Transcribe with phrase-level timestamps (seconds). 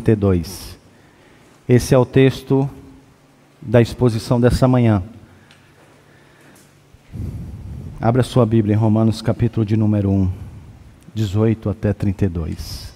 [0.00, 0.78] 32.
[1.68, 2.68] Esse é o texto
[3.60, 5.02] da exposição dessa manhã.
[8.00, 10.32] Abra sua Bíblia em Romanos capítulo de número 1,
[11.14, 12.90] 18 até 32.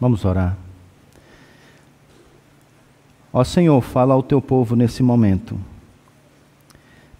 [0.00, 0.67] Vamos orar.
[3.32, 5.58] Ó Senhor, fala ao teu povo nesse momento.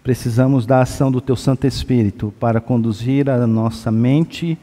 [0.01, 4.57] Precisamos da ação do teu Santo Espírito para conduzir a nossa mente,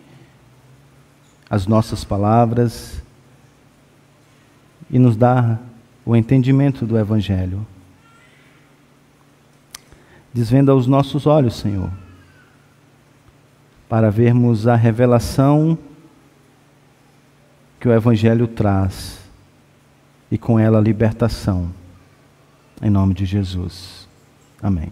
[1.49, 3.01] as nossas palavras
[4.91, 5.61] e nos dar
[6.05, 7.65] o entendimento do Evangelho.
[10.35, 11.91] Desvenda os nossos olhos, Senhor,
[13.89, 15.79] para vermos a revelação
[17.79, 19.26] que o Evangelho traz
[20.31, 21.73] e com ela a libertação.
[22.83, 24.07] Em nome de Jesus.
[24.63, 24.91] Amém.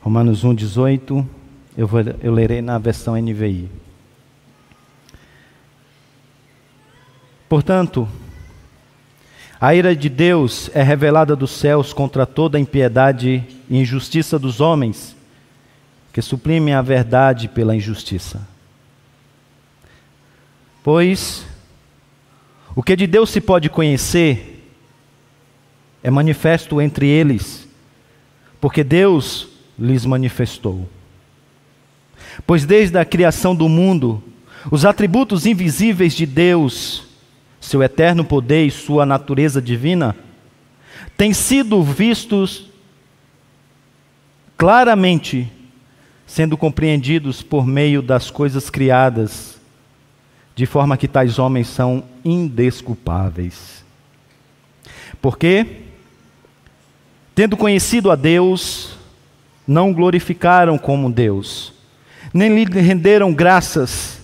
[0.00, 1.28] Romanos 1, 18.
[1.76, 3.70] Eu, vou, eu lerei na versão NVI.
[7.48, 8.08] Portanto,
[9.60, 14.60] a ira de Deus é revelada dos céus contra toda a impiedade e injustiça dos
[14.60, 15.16] homens,
[16.12, 18.46] que suprimem a verdade pela injustiça.
[20.82, 21.49] Pois
[22.74, 24.68] o que de Deus se pode conhecer
[26.02, 27.68] é manifesto entre eles,
[28.60, 30.88] porque Deus lhes manifestou.
[32.46, 34.22] Pois desde a criação do mundo,
[34.70, 37.04] os atributos invisíveis de Deus,
[37.60, 40.14] seu eterno poder e sua natureza divina,
[41.16, 42.70] têm sido vistos
[44.56, 45.50] claramente,
[46.26, 49.49] sendo compreendidos por meio das coisas criadas
[50.60, 53.82] de forma que tais homens são indesculpáveis.
[55.18, 55.84] Porque,
[57.34, 58.94] tendo conhecido a Deus,
[59.66, 61.72] não glorificaram como Deus,
[62.34, 64.20] nem lhe renderam graças,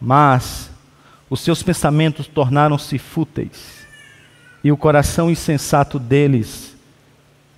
[0.00, 0.70] mas
[1.28, 3.86] os seus pensamentos tornaram-se fúteis,
[4.64, 6.74] e o coração insensato deles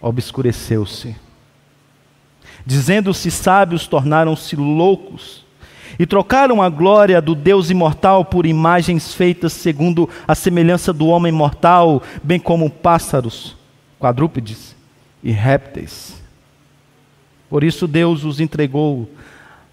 [0.00, 1.14] obscureceu-se.
[2.66, 5.43] Dizendo-se sábios, tornaram-se loucos
[5.98, 11.32] e trocaram a glória do Deus imortal por imagens feitas segundo a semelhança do homem
[11.32, 13.56] mortal, bem como pássaros,
[13.98, 14.74] quadrúpedes
[15.22, 16.22] e répteis.
[17.48, 19.08] Por isso Deus os entregou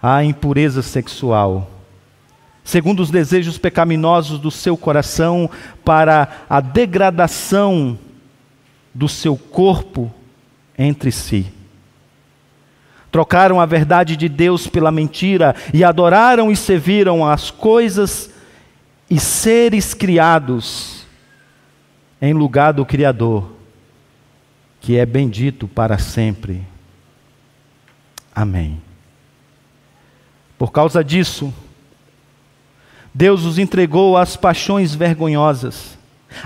[0.01, 1.69] à impureza sexual,
[2.63, 5.49] segundo os desejos pecaminosos do seu coração,
[5.83, 7.97] para a degradação
[8.93, 10.11] do seu corpo
[10.77, 11.60] entre si
[13.11, 18.31] Trocaram a verdade de Deus pela mentira e adoraram e serviram as coisas
[19.09, 21.05] e seres criados
[22.21, 23.51] em lugar do Criador,
[24.79, 26.65] que é bendito para sempre.
[28.33, 28.81] Amém.
[30.57, 31.53] Por causa disso,
[33.13, 35.97] Deus os entregou às paixões vergonhosas,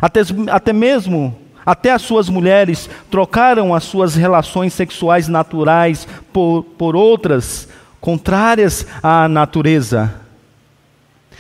[0.02, 6.98] até, até mesmo até as suas mulheres trocaram as suas relações sexuais naturais por, por
[6.98, 7.70] outras
[8.02, 10.14] contrárias à natureza.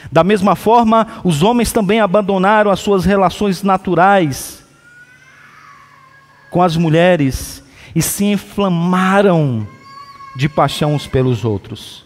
[0.10, 4.64] Da mesma forma, os homens também abandonaram as suas relações naturais
[6.50, 7.62] com as mulheres
[7.94, 9.68] e se inflamaram
[10.34, 12.06] de paixão uns pelos outros.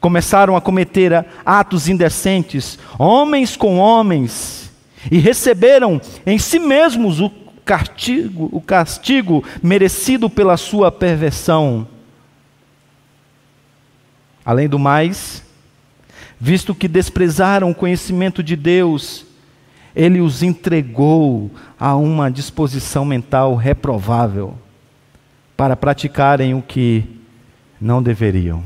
[0.00, 4.72] Começaram a cometer atos indecentes, homens com homens,
[5.10, 7.30] e receberam em si mesmos o
[7.66, 11.86] castigo, o castigo merecido pela sua perversão.
[14.48, 15.44] Além do mais,
[16.40, 19.26] visto que desprezaram o conhecimento de Deus,
[19.94, 24.56] ele os entregou a uma disposição mental reprovável
[25.54, 27.04] para praticarem o que
[27.78, 28.64] não deveriam.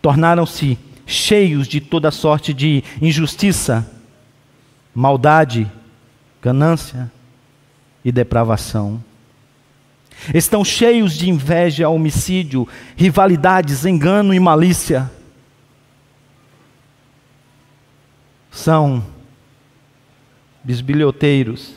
[0.00, 3.90] Tornaram-se cheios de toda sorte de injustiça,
[4.94, 5.68] maldade,
[6.40, 7.10] ganância
[8.04, 9.02] e depravação.
[10.34, 15.10] Estão cheios de inveja, homicídio, rivalidades, engano e malícia.
[18.50, 19.04] São
[20.64, 21.74] bisbilhoteiros,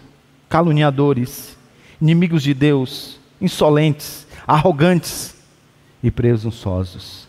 [0.48, 1.58] caluniadores,
[2.02, 5.36] inimigos de Deus, insolentes, arrogantes
[6.02, 7.28] e presunçosos.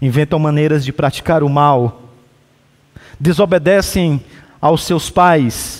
[0.00, 2.02] Inventam maneiras de praticar o mal
[3.18, 4.22] desobedecem
[4.60, 5.75] aos seus pais,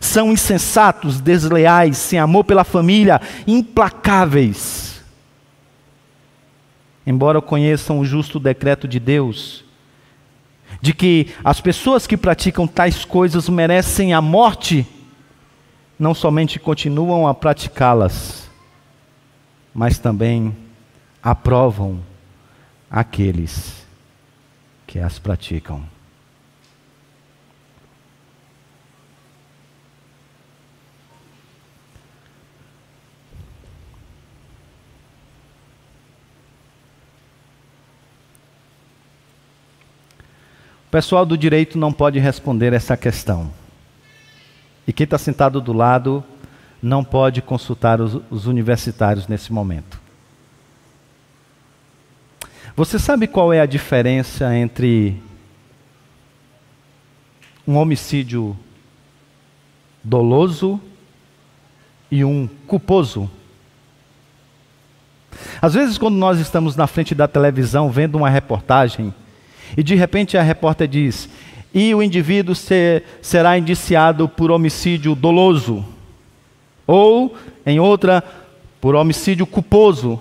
[0.00, 5.02] são insensatos, desleais, sem amor pela família, implacáveis.
[7.06, 9.64] embora conheçam o justo decreto de Deus,
[10.80, 14.84] de que as pessoas que praticam tais coisas merecem a morte,
[15.98, 18.50] não somente continuam a praticá-las,
[19.72, 20.54] mas também
[21.22, 22.00] aprovam
[22.90, 23.86] aqueles
[24.86, 25.95] que as praticam.
[40.96, 43.52] Pessoal do direito não pode responder essa questão.
[44.88, 46.24] E quem está sentado do lado
[46.80, 50.00] não pode consultar os, os universitários nesse momento.
[52.74, 55.22] Você sabe qual é a diferença entre
[57.68, 58.56] um homicídio
[60.02, 60.80] doloso
[62.10, 63.30] e um culposo?
[65.60, 69.12] Às vezes, quando nós estamos na frente da televisão vendo uma reportagem,
[69.76, 71.28] e de repente a repórter diz:
[71.76, 75.84] e o indivíduo ser, será indiciado por homicídio doloso,
[76.86, 77.36] ou,
[77.66, 78.24] em outra,
[78.80, 80.18] por homicídio culposo.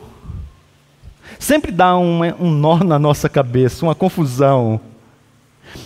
[1.40, 4.82] Sempre dá um, um nó na nossa cabeça, uma confusão.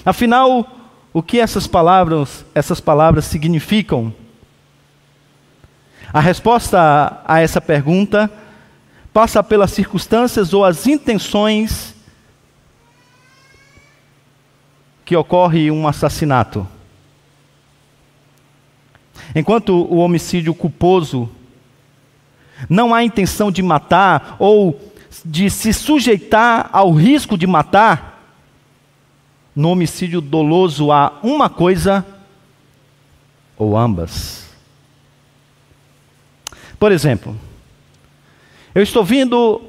[0.04, 0.68] Afinal,
[1.14, 4.12] o que essas palavras, essas palavras significam?
[6.12, 8.32] A resposta a essa pergunta
[9.14, 11.94] passa pelas circunstâncias ou as intenções
[15.10, 16.68] que ocorre um assassinato.
[19.34, 21.28] Enquanto o homicídio culposo
[22.70, 24.80] não há intenção de matar ou
[25.26, 28.38] de se sujeitar ao risco de matar,
[29.56, 32.06] no homicídio doloso há uma coisa
[33.58, 34.48] ou ambas.
[36.80, 37.36] Por exemplo,
[38.76, 39.60] eu estou vindo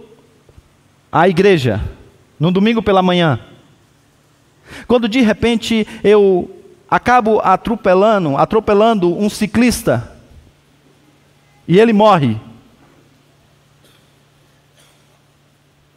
[1.11, 1.81] à igreja
[2.39, 3.41] no domingo pela manhã.
[4.87, 6.51] Quando de repente eu
[6.91, 10.17] acabo atropelando, atropelando um ciclista
[11.67, 12.37] e ele morre.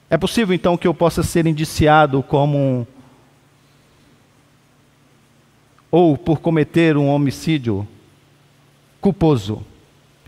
[0.09, 2.87] É possível então que eu possa ser indiciado como
[5.89, 7.87] ou por cometer um homicídio
[9.01, 9.65] culposo.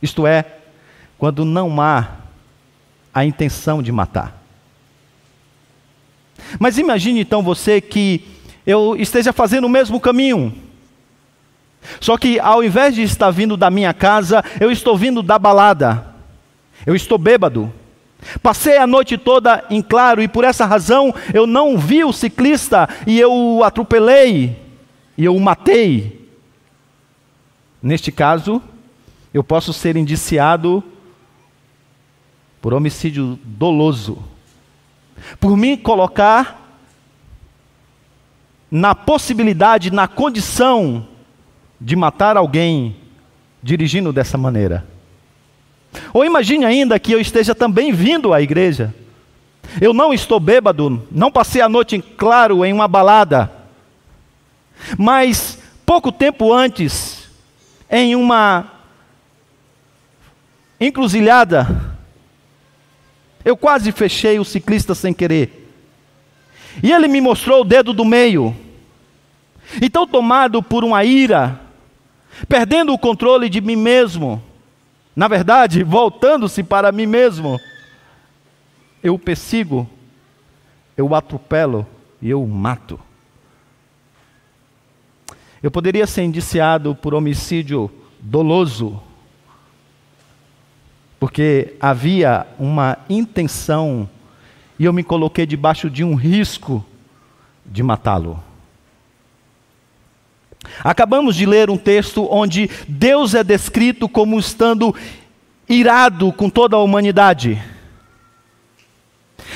[0.02, 0.46] Isto é,
[1.18, 2.18] quando não há
[3.14, 4.44] a intenção de matar.
[6.60, 8.35] Mas imagine então você que
[8.66, 10.54] eu esteja fazendo o mesmo caminho.
[12.00, 16.08] Só que ao invés de estar vindo da minha casa, eu estou vindo da balada.
[16.86, 17.72] Eu estou bêbado.
[18.42, 22.90] Passei a noite toda em claro e por essa razão eu não vi o ciclista
[23.06, 24.60] e eu o atropelei
[25.18, 26.28] e eu o matei.
[27.82, 28.62] Neste caso,
[29.32, 30.84] eu posso ser indiciado
[32.60, 34.18] por homicídio doloso,
[35.40, 36.65] por me colocar
[38.70, 41.08] na possibilidade, na condição
[41.80, 42.96] de matar alguém
[43.62, 44.86] dirigindo dessa maneira.
[46.14, 48.94] Ou imagine ainda que eu esteja também vindo à igreja.
[49.82, 53.52] Eu não estou bêbado, não passei a noite claro em uma balada.
[54.98, 57.30] Mas pouco tempo antes,
[57.90, 58.72] em uma
[60.80, 61.96] encruzilhada,
[63.44, 65.65] eu quase fechei o ciclista sem querer.
[66.82, 68.56] E ele me mostrou o dedo do meio.
[69.82, 71.60] Então, tomado por uma ira,
[72.48, 74.42] perdendo o controle de mim mesmo,
[75.16, 77.60] na verdade, voltando-se para mim mesmo,
[79.02, 79.88] eu o persigo,
[80.98, 81.86] eu o atropelo
[82.22, 83.00] e eu o mato.
[85.62, 89.02] Eu poderia ser indiciado por homicídio doloso,
[91.20, 94.08] porque havia uma intenção
[94.78, 96.86] e eu me coloquei debaixo de um risco
[97.66, 98.44] de matá-lo.
[100.84, 104.94] Acabamos de ler um texto onde Deus é descrito como estando
[105.70, 107.62] irado com toda a humanidade.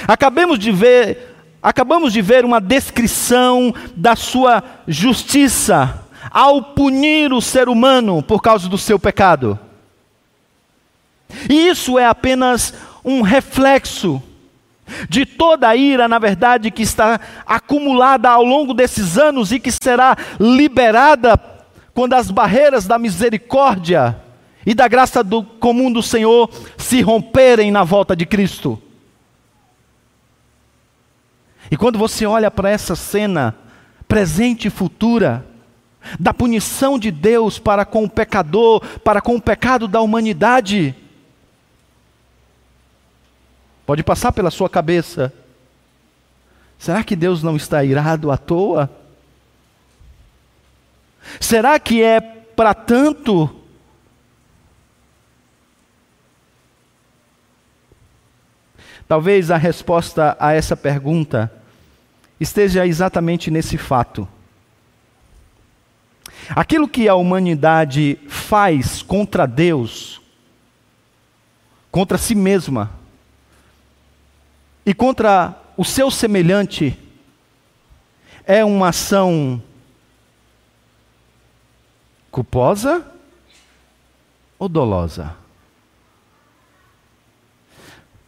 [0.08, 7.70] Acabamos de ver, acabamos de ver uma descrição da sua justiça ao punir o ser
[7.70, 9.60] humano por causa do seu pecado.
[11.50, 12.74] E isso é apenas
[13.04, 14.22] um reflexo
[15.10, 19.72] de toda a ira, na verdade, que está acumulada ao longo desses anos e que
[19.72, 21.40] será liberada
[21.94, 24.20] quando as barreiras da misericórdia
[24.66, 28.82] e da graça do comum do Senhor se romperem na volta de Cristo.
[31.72, 33.56] E quando você olha para essa cena
[34.08, 35.46] presente e futura,
[36.20, 40.96] da punição de Deus para com o pecador, para com o pecado da humanidade,
[43.90, 45.34] Pode passar pela sua cabeça.
[46.78, 48.88] Será que Deus não está irado à toa?
[51.42, 53.50] Será que é para tanto?
[59.08, 61.52] Talvez a resposta a essa pergunta
[62.40, 64.28] esteja exatamente nesse fato.
[66.52, 70.22] Aquilo que a humanidade faz contra Deus,
[71.90, 72.99] contra si mesma
[74.90, 76.98] e contra o seu semelhante,
[78.44, 79.62] é uma ação
[82.32, 83.06] culposa
[84.58, 85.36] ou dolosa?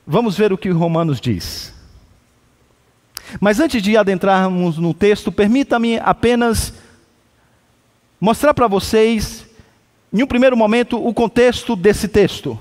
[0.05, 1.73] Vamos ver o que Romanos diz.
[3.39, 6.75] Mas antes de adentrarmos no texto, permita-me apenas
[8.19, 9.47] mostrar para vocês,
[10.13, 12.55] em um primeiro momento, o contexto desse texto.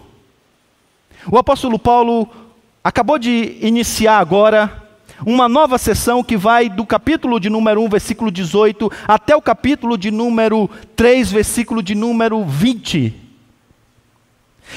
[1.30, 2.39] O apóstolo Paulo
[2.82, 4.88] acabou de iniciar agora
[5.24, 9.98] uma nova sessão que vai do capítulo de número 1, versículo 18, até o capítulo
[9.98, 13.14] de número 3, versículo de número 20.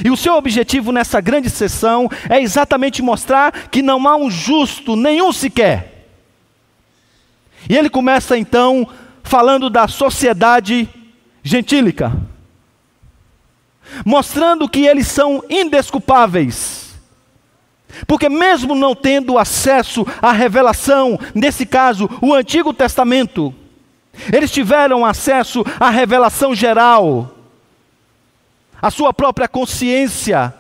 [0.04, 4.96] E o seu objetivo nessa grande sessão é exatamente mostrar que não há um justo,
[4.96, 6.08] nenhum sequer.
[7.70, 8.88] E ele começa então
[9.24, 10.90] falando da sociedade
[11.42, 12.12] gentílica,
[14.06, 16.83] mostrando que eles são indesculpáveis.
[18.08, 23.54] Porque, mesmo não tendo acesso à revelação, nesse caso, o Antigo Testamento,
[24.32, 27.36] eles tiveram acesso à revelação geral,
[28.82, 30.54] à sua própria consciência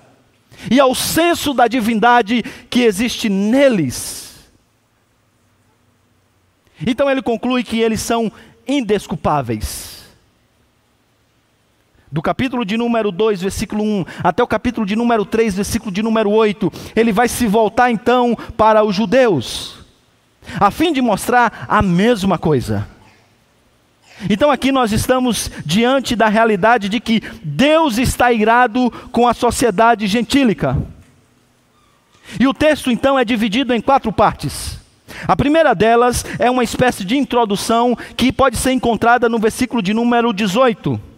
[0.72, 4.24] e ao senso da divindade que existe neles.
[6.86, 8.32] Então ele conclui que eles são
[8.68, 9.93] indesculpáveis.
[12.14, 16.04] Do capítulo de número 2, versículo 1, até o capítulo de número 3, versículo de
[16.04, 19.80] número 8, ele vai se voltar então para os judeus,
[20.60, 22.88] a fim de mostrar a mesma coisa.
[24.30, 30.06] Então aqui nós estamos diante da realidade de que Deus está irado com a sociedade
[30.06, 30.78] gentílica.
[32.40, 34.80] E o texto então é dividido em quatro partes.
[35.28, 39.96] A primeira delas é uma espécie de introdução que pode ser encontrada no versículo de
[39.96, 41.13] número 18.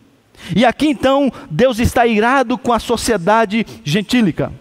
[0.56, 4.52] E aqui então, Deus está irado com a sociedade gentílica.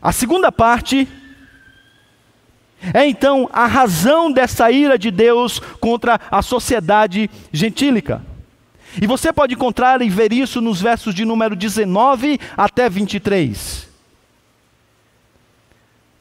[0.00, 1.08] A segunda parte
[2.92, 8.22] é então a razão dessa ira de Deus contra a sociedade gentílica.
[9.00, 13.88] E você pode encontrar e ver isso nos versos de número 19 até 23.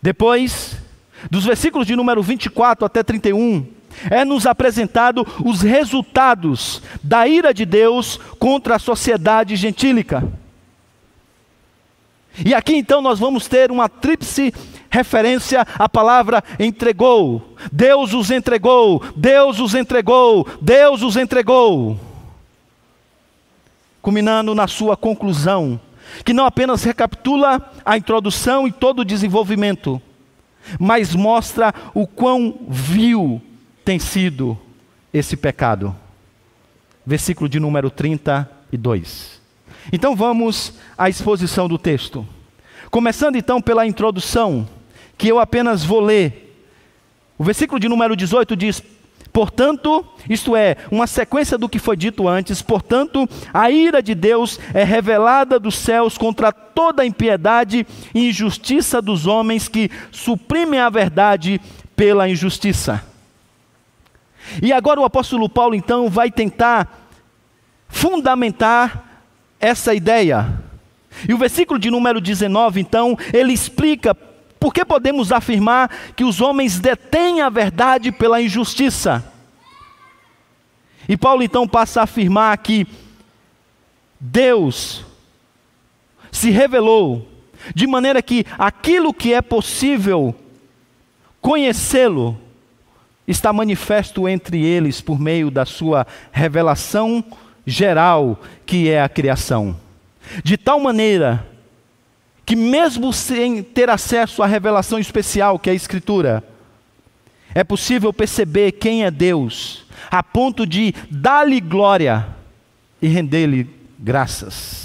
[0.02, 0.76] Depois,
[1.30, 3.66] dos versículos de número 24 até 31,
[4.10, 10.24] é nos apresentado os resultados da ira de Deus contra a sociedade gentílica.
[12.44, 14.54] E aqui então nós vamos ter uma tríplice
[14.90, 17.56] referência à palavra entregou.
[17.72, 22.00] Deus os entregou, Deus os entregou, Deus os entregou.
[24.02, 25.80] Culminando na sua conclusão,
[26.26, 30.02] que não apenas recapitula a introdução e todo o desenvolvimento,
[30.80, 33.42] mas mostra o quão vil
[33.84, 34.58] tem sido
[35.14, 35.96] esse pecado.
[37.06, 39.42] Versículo de número 32.
[39.92, 42.26] Então vamos à exposição do texto.
[42.90, 44.68] Começando então pela introdução,
[45.18, 46.56] que eu apenas vou ler.
[47.38, 48.82] O versículo de número 18 diz:
[49.34, 54.60] Portanto, isto é, uma sequência do que foi dito antes, portanto, a ira de Deus
[54.74, 60.90] é revelada dos céus contra toda a impiedade e injustiça dos homens que suprimem a
[60.90, 61.60] verdade
[61.96, 63.13] pela injustiça.
[64.62, 67.10] E agora o apóstolo Paulo então vai tentar
[67.88, 69.24] fundamentar
[69.60, 70.62] essa ideia.
[71.28, 74.16] E o versículo de número 19, então, ele explica
[74.60, 79.24] por que podemos afirmar que os homens detêm a verdade pela injustiça.
[81.08, 82.88] E Paulo então passa a afirmar que
[84.20, 85.06] Deus
[86.32, 87.28] se revelou
[87.76, 90.34] de maneira que aquilo que é possível
[91.42, 92.40] conhecê-lo
[93.28, 97.24] está manifesto entre eles por meio da sua revelação
[97.66, 99.78] geral, que é a criação.
[100.44, 101.46] De tal maneira
[102.46, 106.44] que, mesmo sem ter acesso à revelação especial, que é a Escritura,
[107.56, 112.28] é possível perceber quem é Deus, a ponto de dar-lhe glória
[113.02, 114.83] e render-lhe graças.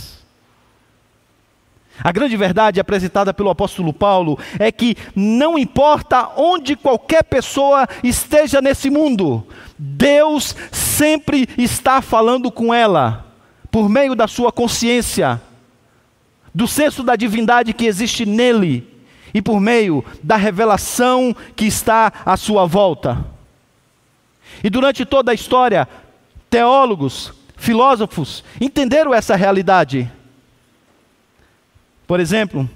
[2.03, 8.61] A grande verdade apresentada pelo apóstolo Paulo é que não importa onde qualquer pessoa esteja
[8.61, 13.27] nesse mundo, Deus sempre está falando com ela,
[13.71, 15.41] por meio da sua consciência,
[16.55, 18.87] do senso da divindade que existe nele,
[19.35, 23.25] e por meio da revelação que está à sua volta.
[24.65, 25.87] E durante toda a história,
[26.49, 30.11] teólogos, filósofos entenderam essa realidade.
[32.09, 32.69] Por exemplo,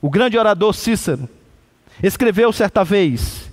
[0.00, 1.28] o grande orador Cícero
[2.02, 3.50] escreveu certa vez: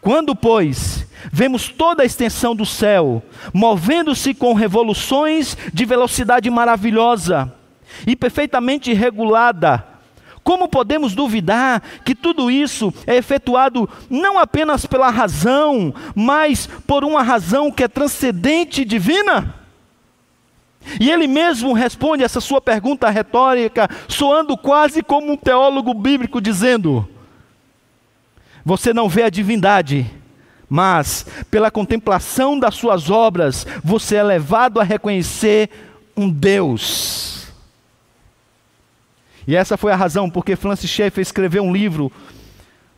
[0.00, 7.52] Quando, pois, vemos toda a extensão do céu movendo-se com revoluções de velocidade maravilhosa
[8.06, 9.84] e perfeitamente regulada,
[10.42, 17.22] como podemos duvidar que tudo isso é efetuado não apenas pela razão, mas por uma
[17.22, 19.57] razão que é transcendente e divina?
[21.00, 27.08] E ele mesmo responde essa sua pergunta retórica, soando quase como um teólogo bíblico, dizendo:
[28.64, 30.10] Você não vê a divindade,
[30.68, 35.70] mas pela contemplação das suas obras, você é levado a reconhecer
[36.16, 37.48] um Deus.
[39.46, 42.12] E essa foi a razão porque Francis Schaeffer escreveu um livro,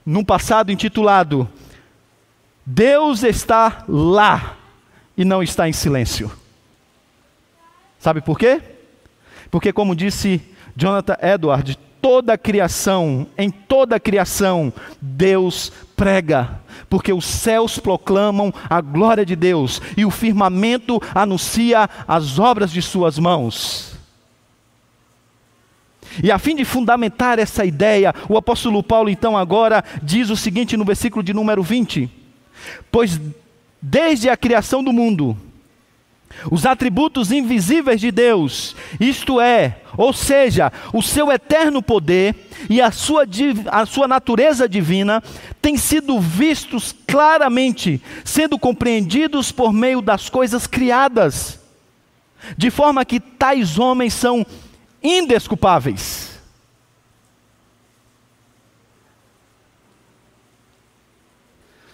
[0.05, 1.49] num passado intitulado
[2.73, 4.57] Deus está lá
[5.17, 6.31] e não está em silêncio.
[8.00, 8.62] Sabe por quê?
[9.50, 10.40] Porque, como disse
[10.75, 18.52] Jonathan Edwards, toda a criação, em toda a criação, Deus prega, porque os céus proclamam
[18.71, 23.95] a glória de Deus e o firmamento anuncia as obras de suas mãos.
[26.25, 30.75] E a fim de fundamentar essa ideia, o apóstolo Paulo então agora diz o seguinte
[30.75, 32.11] no versículo de número 20:
[32.90, 33.21] Pois
[33.80, 35.37] desde a criação do mundo,
[36.51, 42.35] os atributos invisíveis de Deus, isto é, ou seja, o seu eterno poder
[42.69, 43.25] e a sua,
[43.71, 45.23] a sua natureza divina,
[45.61, 51.59] têm sido vistos claramente, sendo compreendidos por meio das coisas criadas,
[52.57, 54.47] de forma que tais homens são
[55.03, 56.31] indesculpáveis.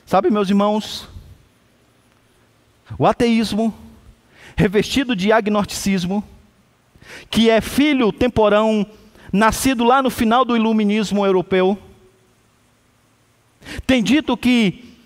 [0.05, 1.09] Sabe, meus irmãos,
[2.96, 3.86] o ateísmo
[4.57, 6.25] revestido de agnosticismo,
[7.31, 8.87] que é filho temporão,
[9.33, 11.79] nascido lá no final do iluminismo europeu,
[13.87, 14.97] tem dito que,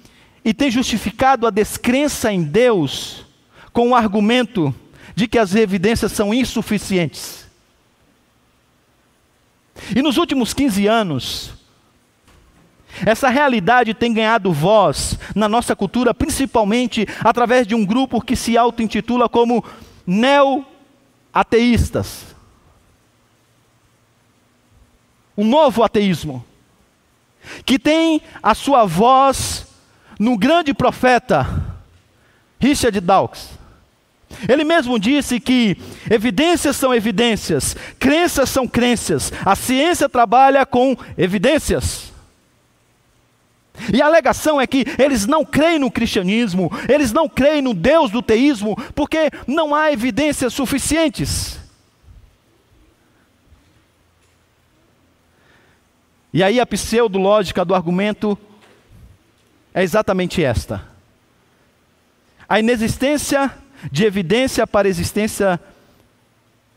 [0.44, 3.26] e tem justificado a descrença em Deus
[3.72, 4.74] com o argumento
[5.14, 7.46] de que as evidências são insuficientes.
[9.94, 11.52] E nos últimos 15 anos,
[13.06, 18.58] essa realidade tem ganhado voz na nossa cultura, principalmente através de um grupo que se
[18.58, 19.64] auto-intitula como
[20.06, 22.26] neo-ateístas.
[25.36, 26.44] Um novo ateísmo,
[27.64, 29.66] que tem a sua voz
[30.18, 31.46] no grande profeta
[32.58, 33.60] Richard Dawkins.
[34.48, 35.76] Ele mesmo disse que
[36.10, 42.09] evidências são evidências, crenças são crenças, a ciência trabalha com evidências.
[43.92, 48.10] E a alegação é que eles não creem no cristianismo, eles não creem no Deus
[48.10, 51.58] do teísmo, porque não há evidências suficientes.
[56.32, 58.38] E aí a pseudológica do argumento
[59.74, 60.86] é exatamente esta:
[62.48, 63.50] a inexistência
[63.90, 65.60] de evidência para a existência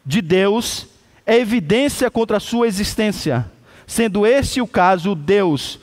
[0.05, 0.87] de Deus
[1.25, 3.49] é evidência contra a sua existência,
[3.85, 5.79] sendo este o caso, Deus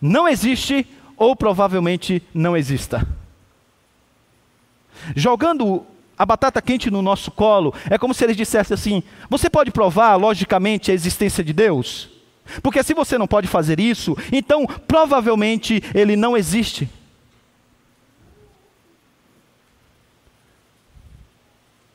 [0.00, 0.86] não existe
[1.16, 3.06] ou provavelmente não exista.
[5.14, 5.86] Jogando
[6.16, 10.16] a batata quente no nosso colo, é como se eles dissessem assim: você pode provar
[10.16, 12.08] logicamente a existência de Deus?
[12.62, 16.88] Porque se você não pode fazer isso, então provavelmente ele não existe.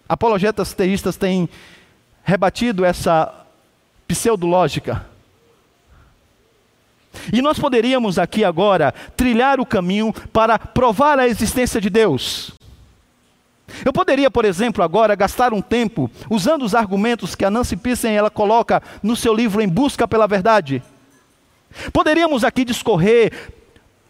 [0.07, 1.49] Apologetas teístas têm
[2.23, 3.45] rebatido essa
[4.07, 5.05] pseudológica.
[7.31, 12.53] E nós poderíamos aqui agora trilhar o caminho para provar a existência de Deus.
[13.83, 18.15] Eu poderia, por exemplo, agora gastar um tempo usando os argumentos que a Nancy Pissen
[18.15, 20.83] ela coloca no seu livro Em Busca pela Verdade.
[21.91, 23.31] Poderíamos aqui discorrer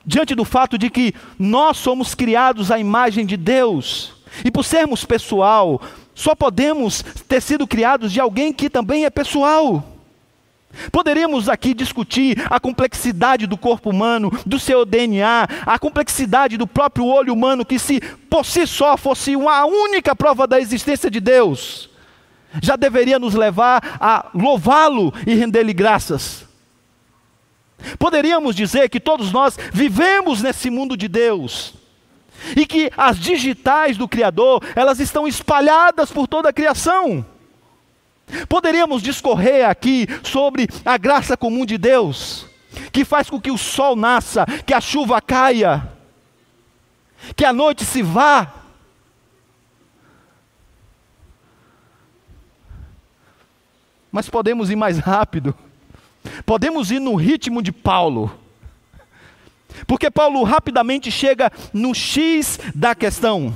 [0.05, 4.13] diante do fato de que nós somos criados à imagem de Deus.
[4.43, 5.81] E por sermos pessoal,
[6.13, 9.94] só podemos ter sido criados de alguém que também é pessoal.
[10.91, 17.05] Poderíamos aqui discutir a complexidade do corpo humano, do seu DNA, a complexidade do próprio
[17.05, 21.89] olho humano, que se por si só fosse uma única prova da existência de Deus,
[22.61, 26.45] já deveria nos levar a louvá-lo e render-lhe graças.
[27.99, 31.73] Poderíamos dizer que todos nós vivemos nesse mundo de Deus.
[32.55, 37.25] E que as digitais do Criador, elas estão espalhadas por toda a criação.
[38.49, 42.47] Poderíamos discorrer aqui sobre a graça comum de Deus,
[42.91, 45.87] que faz com que o sol nasça, que a chuva caia,
[47.35, 48.51] que a noite se vá.
[54.11, 55.53] Mas podemos ir mais rápido,
[56.45, 58.31] podemos ir no ritmo de Paulo,
[59.85, 63.53] porque Paulo rapidamente chega no X da questão.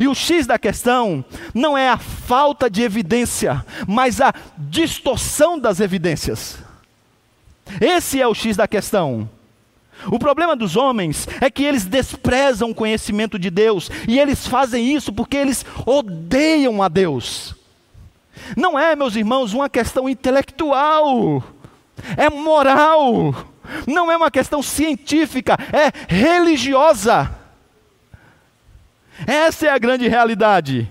[0.00, 5.80] E o X da questão não é a falta de evidência, mas a distorção das
[5.80, 6.58] evidências.
[7.80, 9.28] Esse é o X da questão.
[10.06, 14.94] O problema dos homens é que eles desprezam o conhecimento de Deus, e eles fazem
[14.94, 17.54] isso porque eles odeiam a Deus.
[18.56, 21.42] Não é, meus irmãos, uma questão intelectual,
[22.16, 23.34] é moral,
[23.86, 27.41] não é uma questão científica, é religiosa.
[29.26, 30.90] Essa é a grande realidade.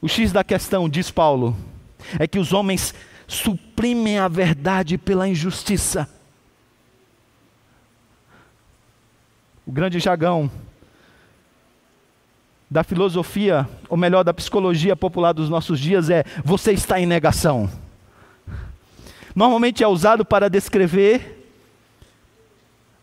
[0.00, 1.56] O X da questão, diz Paulo,
[2.18, 2.94] é que os homens
[3.28, 6.08] suprimem a verdade pela injustiça.
[9.64, 10.50] O grande jagão
[12.68, 17.70] da filosofia, ou melhor, da psicologia popular dos nossos dias é: você está em negação.
[19.34, 21.41] Normalmente é usado para descrever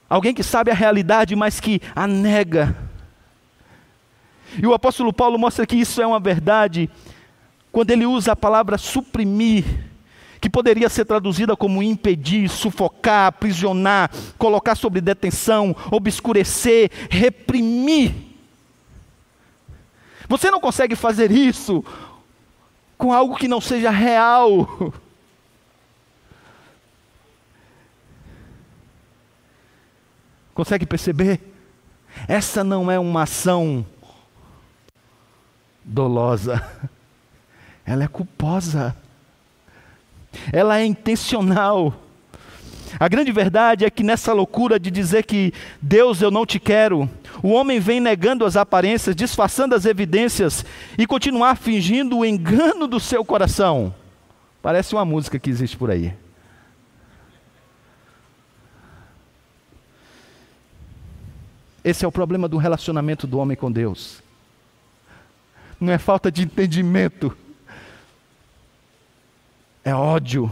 [0.09, 2.75] Alguém que sabe a realidade, mas que a nega.
[4.57, 6.89] E o apóstolo Paulo mostra que isso é uma verdade
[7.71, 9.63] quando ele usa a palavra suprimir,
[10.41, 18.13] que poderia ser traduzida como impedir, sufocar, aprisionar, colocar sob detenção, obscurecer, reprimir.
[20.27, 21.83] Você não consegue fazer isso
[22.97, 24.93] com algo que não seja real.
[30.59, 31.39] Consegue perceber?
[32.27, 33.85] Essa não é uma ação
[35.85, 36.61] dolosa,
[37.87, 38.93] ela é culposa,
[40.51, 41.93] ela é intencional.
[42.99, 47.09] A grande verdade é que nessa loucura de dizer que Deus eu não te quero,
[47.41, 50.65] o homem vem negando as aparências, disfarçando as evidências
[50.97, 53.95] e continuar fingindo o engano do seu coração.
[54.61, 56.13] Parece uma música que existe por aí.
[61.83, 64.21] Esse é o problema do relacionamento do homem com Deus.
[65.79, 67.35] Não é falta de entendimento,
[69.83, 70.51] é ódio.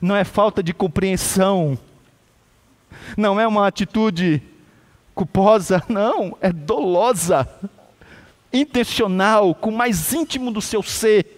[0.00, 1.78] Não é falta de compreensão,
[3.16, 4.42] não é uma atitude
[5.14, 7.48] culposa, não, é dolosa,
[8.52, 11.34] intencional, com o mais íntimo do seu ser.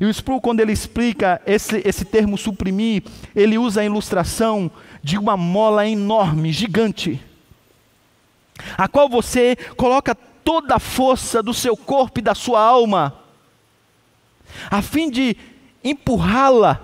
[0.00, 3.02] E o Sproul, quando ele explica esse, esse termo suprimir,
[3.34, 4.70] ele usa a ilustração
[5.06, 7.24] de uma mola enorme, gigante,
[8.76, 13.14] a qual você coloca toda a força do seu corpo e da sua alma,
[14.68, 15.36] a fim de
[15.84, 16.80] empurrá-la,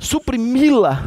[0.00, 1.04] suprimi-la.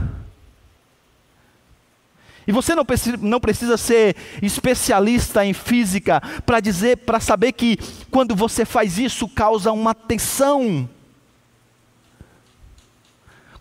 [2.45, 7.75] E você não precisa, não precisa ser especialista em física para dizer, para saber que
[8.11, 10.87] quando você faz isso causa uma tensão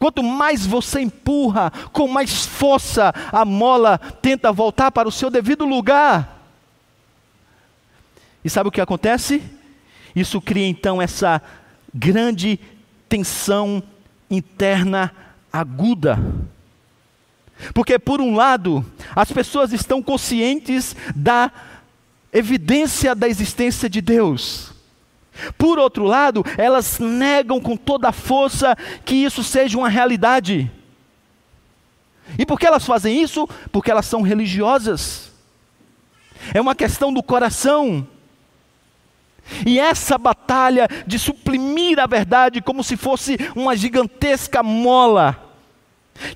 [0.04, 5.64] Quanto mais você empurra, com mais força a mola tenta voltar para o seu devido
[5.64, 6.44] lugar.
[8.44, 9.42] E sabe o que acontece?
[10.14, 11.40] Isso cria então essa
[11.94, 12.60] grande
[13.08, 13.82] tensão
[14.30, 15.10] interna
[15.50, 16.18] aguda.
[17.72, 18.84] Porque, por um lado,
[19.16, 21.50] as pessoas estão conscientes da
[22.30, 24.73] evidência da existência de Deus.
[25.58, 30.70] Por outro lado, elas negam com toda a força que isso seja uma realidade.
[32.38, 33.48] E por que elas fazem isso?
[33.70, 35.32] Porque elas são religiosas.
[36.52, 38.06] É uma questão do coração.
[39.66, 45.52] E essa batalha de suprimir a verdade como se fosse uma gigantesca mola,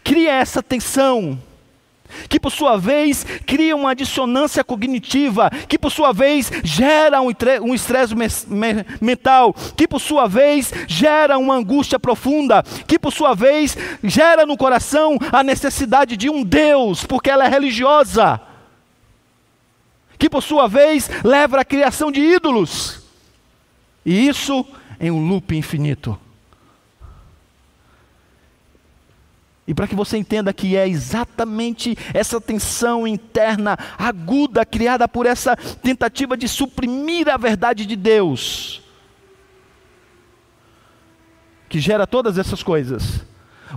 [0.05, 1.41] cria essa tensão
[2.29, 8.14] que por sua vez cria uma dissonância cognitiva, que por sua vez gera um estresse
[9.01, 14.57] mental, que por sua vez gera uma angústia profunda, que por sua vez gera no
[14.57, 18.40] coração a necessidade de um Deus, porque ela é religiosa,
[20.18, 23.03] que por sua vez leva à criação de ídolos,
[24.05, 24.66] e isso
[25.01, 26.18] em um loop infinito.
[29.68, 35.54] E para que você entenda que é exatamente essa tensão interna aguda criada por essa
[35.57, 38.83] tentativa de suprimir a verdade de Deus,
[41.68, 43.24] que gera todas essas coisas.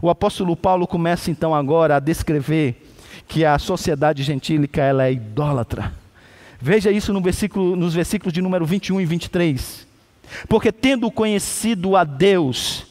[0.01, 2.88] O apóstolo Paulo começa então agora a descrever
[3.27, 5.93] que a sociedade gentílica ela é idólatra,
[6.63, 9.88] Veja isso no versículo, nos versículos de número 21 e 23.
[10.47, 12.86] Porque tendo conhecido a Deus,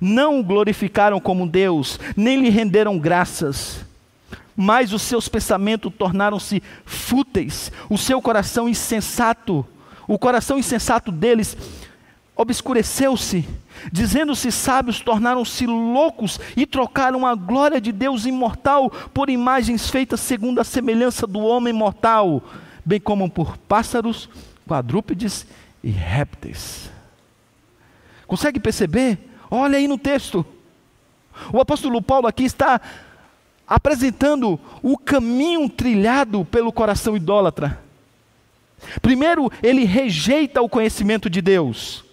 [0.00, 3.84] não o glorificaram como Deus, nem lhe renderam graças,
[4.56, 9.66] mas os seus pensamentos tornaram-se fúteis, o seu coração insensato,
[10.06, 11.56] o coração insensato deles
[12.36, 13.48] obscureceu-se,
[13.92, 20.60] dizendo-se sábios, tornaram-se loucos e trocaram a glória de Deus imortal por imagens feitas segundo
[20.60, 22.42] a semelhança do homem mortal,
[22.84, 24.28] bem como por pássaros,
[24.66, 25.46] quadrúpedes
[25.82, 26.90] e répteis.
[28.26, 29.18] Consegue perceber?
[29.54, 30.44] Olha aí no texto.
[31.52, 32.80] O apóstolo Paulo aqui está
[33.66, 37.80] apresentando o caminho trilhado pelo coração idólatra.
[39.00, 42.04] Primeiro, ele rejeita o conhecimento de Deus.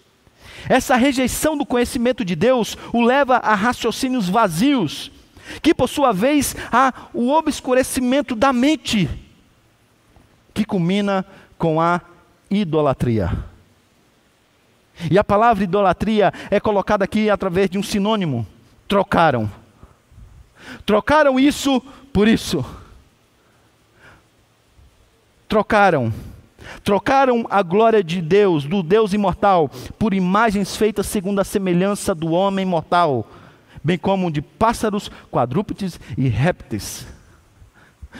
[0.69, 5.11] Essa rejeição do conhecimento de Deus o leva a raciocínios vazios,
[5.63, 9.09] que por sua vez há o obscurecimento da mente,
[10.53, 11.25] que culmina
[11.57, 12.01] com a
[12.51, 13.50] idolatria.
[15.09, 18.45] E a palavra idolatria é colocada aqui através de um sinônimo:
[18.87, 19.49] trocaram.
[20.85, 21.81] Trocaram isso
[22.13, 22.63] por isso.
[25.47, 26.13] Trocaram.
[26.83, 32.31] Trocaram a glória de Deus, do Deus imortal, por imagens feitas segundo a semelhança do
[32.31, 33.27] homem mortal,
[33.83, 37.07] bem como de pássaros, quadrúpedes e répteis.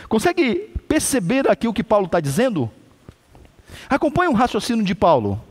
[0.08, 2.70] Consegue perceber aqui o que Paulo está dizendo?
[3.88, 5.42] Acompanhe o raciocínio de Paulo.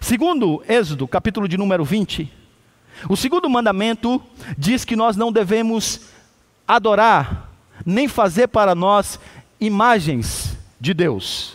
[0.00, 2.30] Segundo Êxodo, capítulo de número 20,
[3.08, 4.22] o segundo mandamento
[4.56, 6.00] diz que nós não devemos
[6.66, 7.50] adorar,
[7.84, 9.18] nem fazer para nós
[9.60, 11.54] imagens de Deus.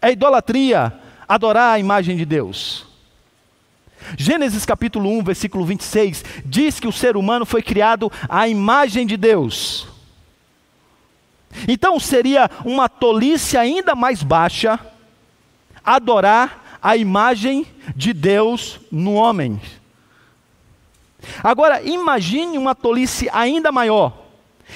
[0.00, 0.92] É idolatria
[1.28, 2.86] adorar a imagem de Deus.
[4.16, 9.16] Gênesis capítulo 1, versículo 26 diz que o ser humano foi criado à imagem de
[9.16, 9.88] Deus.
[11.66, 14.78] Então seria uma tolice ainda mais baixa
[15.86, 19.60] adorar a imagem de Deus no homem.
[21.42, 24.26] Agora, imagine uma tolice ainda maior.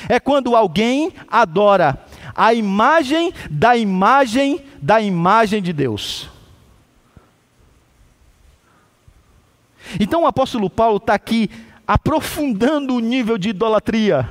[0.09, 6.29] É quando alguém adora a imagem da imagem da imagem de Deus.
[9.99, 11.51] Então o apóstolo Paulo está aqui
[11.87, 14.29] aprofundando o nível de idolatria.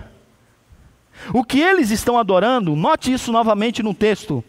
[1.34, 4.44] O que eles estão adorando, note isso novamente no texto.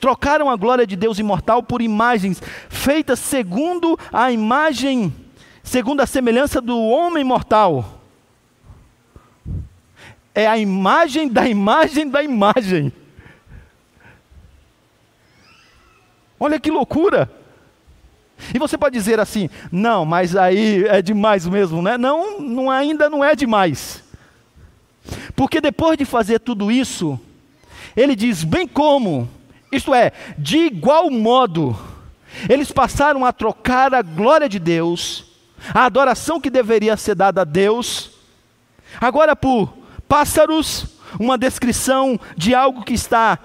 [0.00, 5.14] Trocaram a glória de Deus imortal por imagens feitas segundo a imagem,
[5.62, 8.00] segundo a semelhança do homem mortal.
[10.34, 12.92] É a imagem da imagem da imagem.
[16.38, 17.30] Olha que loucura!
[18.52, 21.96] E você pode dizer assim: não, mas aí é demais mesmo, né?
[21.96, 24.02] Não, não ainda não é demais.
[25.36, 27.18] Porque depois de fazer tudo isso,
[27.96, 29.28] ele diz: bem como
[29.76, 31.76] isto é, de igual modo,
[32.48, 35.24] eles passaram a trocar a glória de Deus,
[35.72, 38.12] a adoração que deveria ser dada a Deus,
[39.00, 39.72] agora por
[40.08, 40.86] pássaros,
[41.18, 43.38] uma descrição de algo que está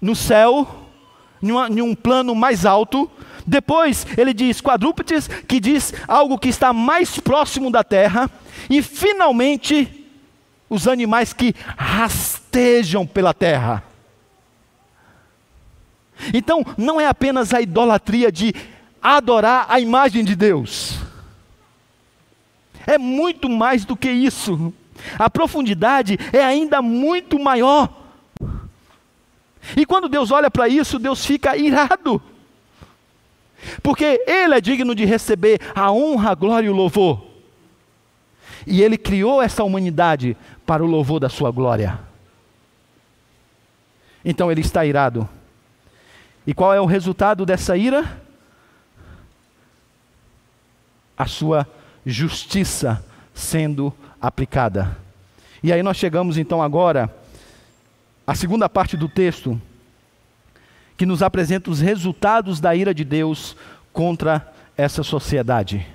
[0.00, 0.66] no céu,
[1.42, 3.10] em um plano mais alto.
[3.46, 8.30] Depois ele diz quadrúpedes, que diz algo que está mais próximo da terra.
[8.70, 10.06] E finalmente,
[10.70, 13.82] os animais que rastejam pela terra.
[16.32, 18.54] Então, não é apenas a idolatria de
[19.02, 20.98] adorar a imagem de Deus.
[22.86, 24.72] É muito mais do que isso.
[25.18, 27.88] A profundidade é ainda muito maior.
[29.76, 32.22] E quando Deus olha para isso, Deus fica irado.
[33.82, 37.24] Porque Ele é digno de receber a honra, a glória e o louvor.
[38.66, 41.98] E Ele criou essa humanidade para o louvor da Sua glória.
[44.24, 45.28] Então Ele está irado.
[46.46, 48.20] E qual é o resultado dessa ira?
[51.16, 51.66] A sua
[52.04, 54.96] justiça sendo aplicada.
[55.62, 57.14] E aí nós chegamos então agora
[58.26, 59.60] à segunda parte do texto,
[60.96, 63.56] que nos apresenta os resultados da ira de Deus
[63.92, 65.86] contra essa sociedade.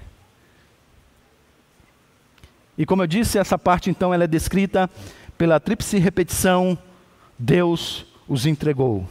[2.78, 4.90] E como eu disse, essa parte então ela é descrita
[5.38, 6.78] pela tríplice repetição:
[7.38, 9.08] Deus os entregou.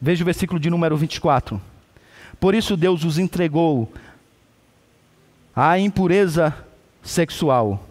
[0.00, 1.60] Veja o versículo de número 24.
[2.38, 3.92] Por isso Deus os entregou
[5.54, 6.54] à impureza
[7.02, 7.84] sexual,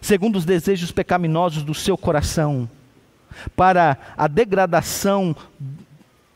[0.00, 2.68] segundo os desejos pecaminosos do seu coração,
[3.54, 5.36] para a degradação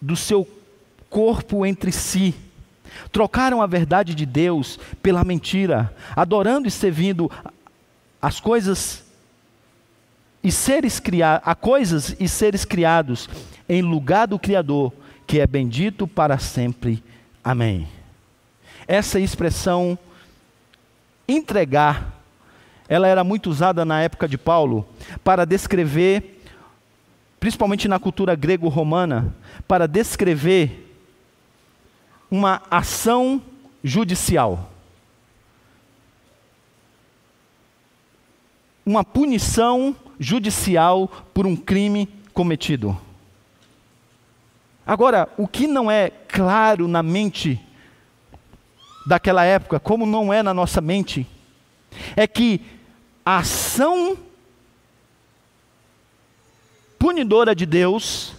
[0.01, 0.49] do seu
[1.11, 2.33] corpo entre si.
[3.11, 7.29] Trocaram a verdade de Deus pela mentira, adorando e servindo
[8.23, 9.03] as coisas
[10.43, 13.29] e seres criados, a coisas e seres criados
[13.69, 14.93] em lugar do Criador,
[15.27, 17.03] que é bendito para sempre.
[17.43, 17.89] Amém.
[18.87, 19.99] Essa expressão
[21.27, 22.23] entregar,
[22.89, 24.87] ela era muito usada na época de Paulo
[25.23, 26.43] para descrever,
[27.41, 29.35] principalmente na cultura grego-romana,
[29.67, 30.85] para descrever
[32.31, 33.41] uma ação
[33.83, 34.71] judicial.
[38.85, 42.99] Uma punição judicial por um crime cometido.
[44.87, 47.61] Agora, o que não é claro na mente
[49.07, 51.27] daquela época, como não é na nossa mente,
[52.17, 52.61] é que
[53.25, 54.19] a ação
[56.99, 58.35] punidora de Deus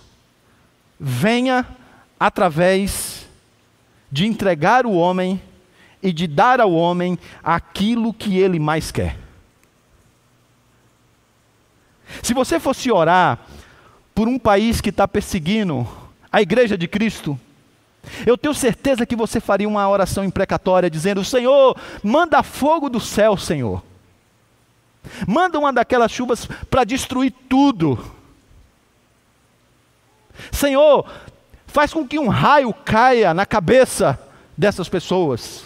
[1.00, 1.66] venha
[2.20, 3.28] através
[4.12, 5.42] de entregar o homem
[6.02, 9.18] e de dar ao homem aquilo que ele mais quer.
[12.22, 13.40] Se você fosse orar
[14.14, 15.88] por um país que está perseguindo
[16.36, 17.40] a igreja de Cristo,
[18.28, 23.38] eu tenho certeza que você faria uma oração imprecatória dizendo: Senhor, manda fogo do céu,
[23.38, 23.82] Senhor.
[25.26, 27.98] Manda uma daquelas chuvas para destruir tudo.
[30.52, 31.10] Senhor,
[31.68, 34.20] faz com que um raio caia na cabeça
[34.58, 35.64] dessas pessoas.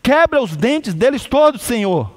[0.00, 2.12] Quebra os dentes deles todos, Senhor.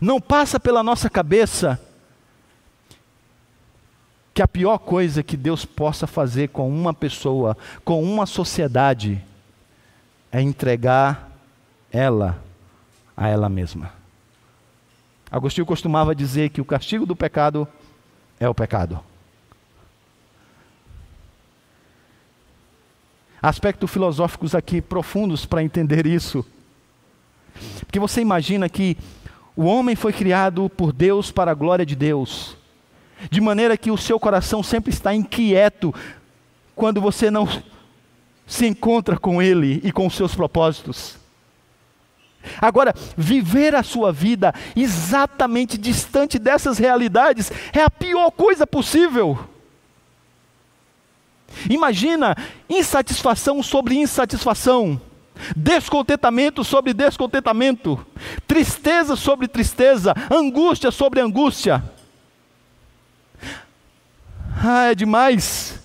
[0.00, 1.78] Não passa pela nossa cabeça
[4.36, 9.24] que a pior coisa que Deus possa fazer com uma pessoa, com uma sociedade,
[10.30, 11.32] é entregar
[11.90, 12.38] ela
[13.16, 13.94] a ela mesma.
[15.30, 17.66] Agostinho costumava dizer que o castigo do pecado
[18.38, 19.00] é o pecado.
[23.40, 26.44] Aspectos filosóficos aqui profundos para entender isso.
[27.86, 28.98] Porque você imagina que
[29.56, 32.54] o homem foi criado por Deus para a glória de Deus
[33.30, 35.94] de maneira que o seu coração sempre está inquieto
[36.74, 37.48] quando você não
[38.46, 41.16] se encontra com Ele e com os seus propósitos.
[42.60, 49.38] Agora, viver a sua vida exatamente distante dessas realidades é a pior coisa possível.
[51.68, 52.36] Imagina
[52.68, 55.00] insatisfação sobre insatisfação,
[55.56, 58.04] descontentamento sobre descontentamento,
[58.46, 61.82] tristeza sobre tristeza, angústia sobre angústia.
[64.68, 65.78] Ah, é demais.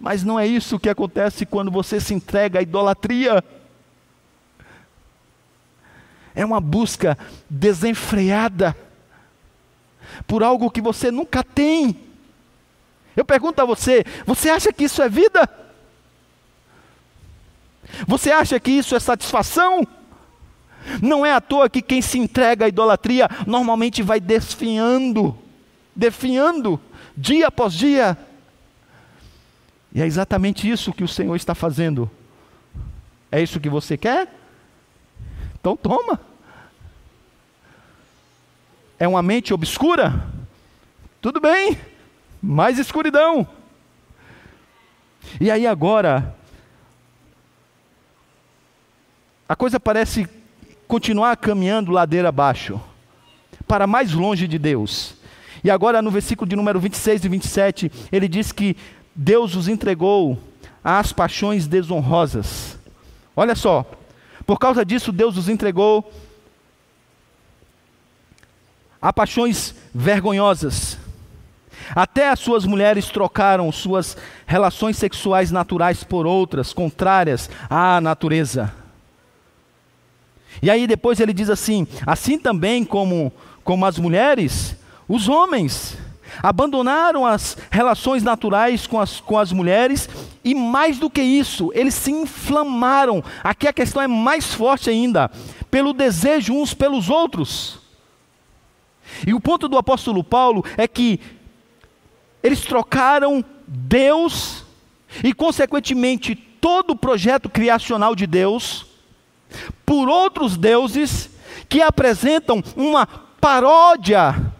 [0.00, 3.44] Mas não é isso que acontece quando você se entrega à idolatria.
[6.34, 7.18] É uma busca
[7.50, 8.74] desenfreada
[10.26, 12.00] por algo que você nunca tem.
[13.14, 15.46] Eu pergunto a você: você acha que isso é vida?
[18.08, 19.86] Você acha que isso é satisfação?
[21.02, 25.36] Não é à toa que quem se entrega à idolatria normalmente vai desfiando,
[25.94, 26.80] definhando
[27.16, 28.16] dia após dia.
[29.92, 32.10] E é exatamente isso que o Senhor está fazendo.
[33.30, 34.28] É isso que você quer?
[35.54, 36.20] Então toma.
[38.98, 40.28] É uma mente obscura?
[41.20, 41.78] Tudo bem,
[42.42, 43.46] mais escuridão.
[45.40, 46.36] E aí agora,
[49.48, 50.28] a coisa parece
[50.86, 52.80] continuar caminhando ladeira abaixo,
[53.66, 55.16] para mais longe de Deus.
[55.64, 58.76] E agora no versículo de número 26 e 27, ele diz que
[59.14, 60.38] Deus os entregou
[60.84, 62.78] às paixões desonrosas.
[63.34, 63.90] Olha só,
[64.46, 66.12] por causa disso Deus os entregou
[69.00, 70.98] a paixões vergonhosas.
[71.96, 78.72] Até as suas mulheres trocaram suas relações sexuais naturais por outras, contrárias à natureza.
[80.62, 84.76] E aí depois ele diz assim: assim também como, como as mulheres
[85.08, 85.96] os homens
[86.42, 90.08] abandonaram as relações naturais com as, com as mulheres
[90.44, 93.22] e, mais do que isso, eles se inflamaram.
[93.42, 95.30] Aqui a questão é mais forte ainda,
[95.70, 97.78] pelo desejo uns pelos outros.
[99.26, 101.20] E o ponto do apóstolo Paulo é que
[102.42, 104.64] eles trocaram Deus
[105.22, 108.86] e, consequentemente, todo o projeto criacional de Deus
[109.84, 111.30] por outros deuses
[111.68, 114.52] que apresentam uma paródia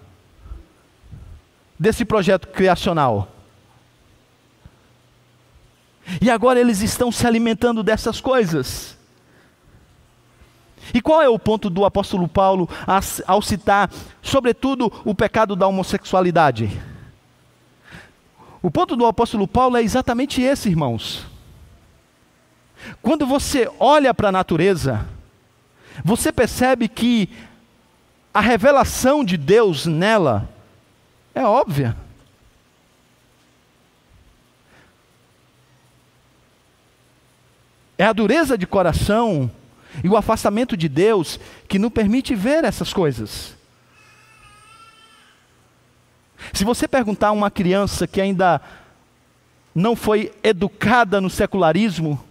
[1.79, 3.29] desse projeto criacional.
[6.21, 8.97] E agora eles estão se alimentando dessas coisas.
[10.93, 12.69] E qual é o ponto do apóstolo Paulo
[13.27, 16.71] ao citar, sobretudo, o pecado da homossexualidade?
[18.61, 21.27] O ponto do apóstolo Paulo é exatamente esse, irmãos.
[23.01, 25.07] Quando você olha para a natureza,
[26.05, 27.31] você percebe que
[28.33, 30.49] a revelação de Deus nela
[31.35, 31.97] é óbvia.
[37.97, 39.51] É a dureza de coração
[40.03, 43.55] e o afastamento de Deus que não permite ver essas coisas.
[46.53, 48.61] Se você perguntar a uma criança que ainda
[49.75, 52.23] não foi educada no secularismo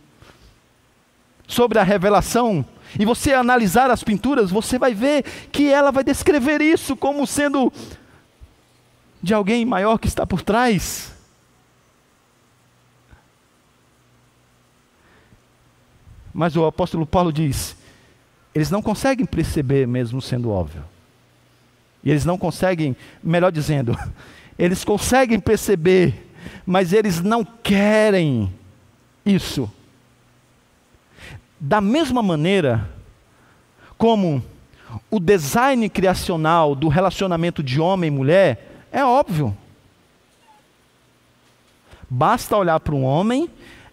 [1.47, 2.65] sobre a revelação,
[2.99, 7.73] e você analisar as pinturas, você vai ver que ela vai descrever isso como sendo
[9.23, 11.13] de alguém maior que está por trás.
[16.33, 17.77] Mas o apóstolo Paulo diz:
[18.53, 20.83] eles não conseguem perceber, mesmo sendo óbvio.
[22.03, 23.97] E eles não conseguem, melhor dizendo,
[24.59, 26.29] eles conseguem perceber,
[26.65, 28.53] mas eles não querem
[29.25, 29.71] isso.
[31.57, 32.89] Da mesma maneira
[33.97, 34.43] como
[35.09, 39.57] o design criacional do relacionamento de homem e mulher é óbvio.
[42.09, 43.49] Basta olhar para um homem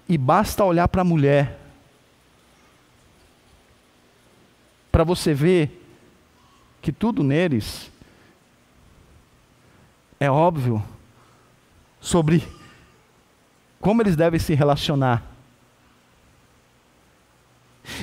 [0.06, 1.58] e basta olhar para a mulher
[4.92, 5.82] para você ver
[6.82, 7.90] que tudo neles
[10.18, 10.82] é óbvio
[12.00, 12.46] sobre
[13.80, 15.22] como eles devem se relacionar.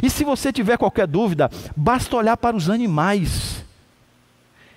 [0.02, 3.57] E se você tiver qualquer dúvida, basta olhar para os animais.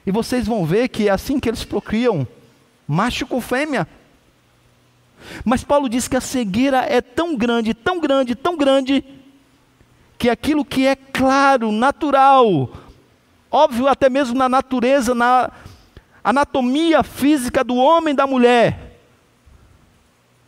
[0.07, 2.27] E vocês vão ver que é assim que eles procriam,
[2.87, 3.87] macho com fêmea.
[5.45, 9.05] Mas Paulo diz que a cegueira é tão grande, tão grande, tão grande,
[10.19, 12.71] que aquilo que é claro, natural,
[13.51, 15.51] óbvio até mesmo na natureza, na
[16.23, 18.99] anatomia física do homem e da mulher,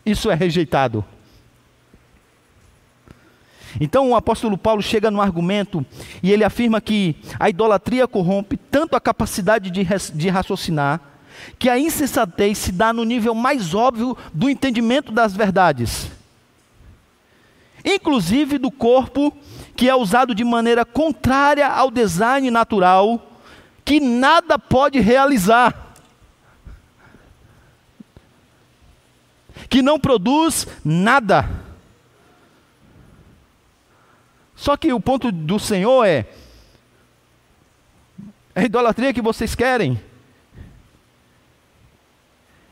[0.05, 1.05] isso é rejeitado.
[3.81, 5.85] Então o apóstolo Paulo chega no argumento
[6.23, 11.01] e ele afirma que a idolatria corrompe tanto a capacidade de, de raciocinar,
[11.59, 16.11] que a insensatez se dá no nível mais óbvio do entendimento das verdades,
[17.85, 19.33] inclusive do corpo
[19.75, 23.33] que é usado de maneira contrária ao design natural,
[23.85, 25.95] que nada pode realizar,
[29.69, 31.72] que não produz nada.
[34.63, 36.25] Só que o ponto do Senhor é:
[38.55, 40.01] é a idolatria que vocês querem.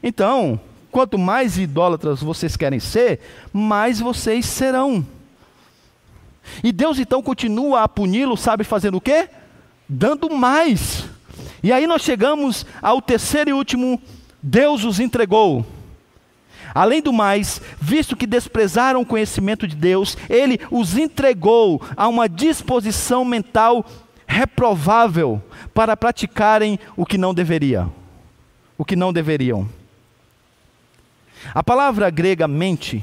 [0.00, 0.60] Então,
[0.92, 3.18] quanto mais idólatras vocês querem ser,
[3.52, 5.04] mais vocês serão.
[6.62, 9.28] E Deus então continua a puni-lo, sabe fazendo o quê?
[9.88, 11.06] Dando mais.
[11.60, 14.00] E aí nós chegamos ao terceiro e último:
[14.40, 15.66] Deus os entregou.
[16.74, 22.28] Além do mais, visto que desprezaram o conhecimento de Deus, ele os entregou a uma
[22.28, 23.84] disposição mental
[24.26, 25.42] reprovável
[25.74, 27.88] para praticarem o que não deveria,
[28.78, 29.68] o que não deveriam.
[31.54, 33.02] A palavra grega mente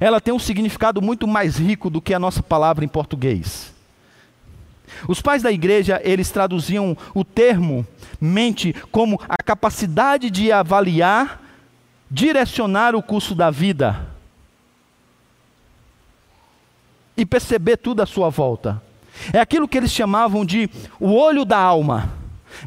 [0.00, 3.72] ela tem um significado muito mais rico do que a nossa palavra em português.
[5.06, 7.86] Os pais da igreja, eles traduziam o termo
[8.20, 11.42] mente como a capacidade de avaliar,
[12.10, 14.06] direcionar o curso da vida
[17.16, 18.80] e perceber tudo à sua volta.
[19.32, 22.10] É aquilo que eles chamavam de o olho da alma.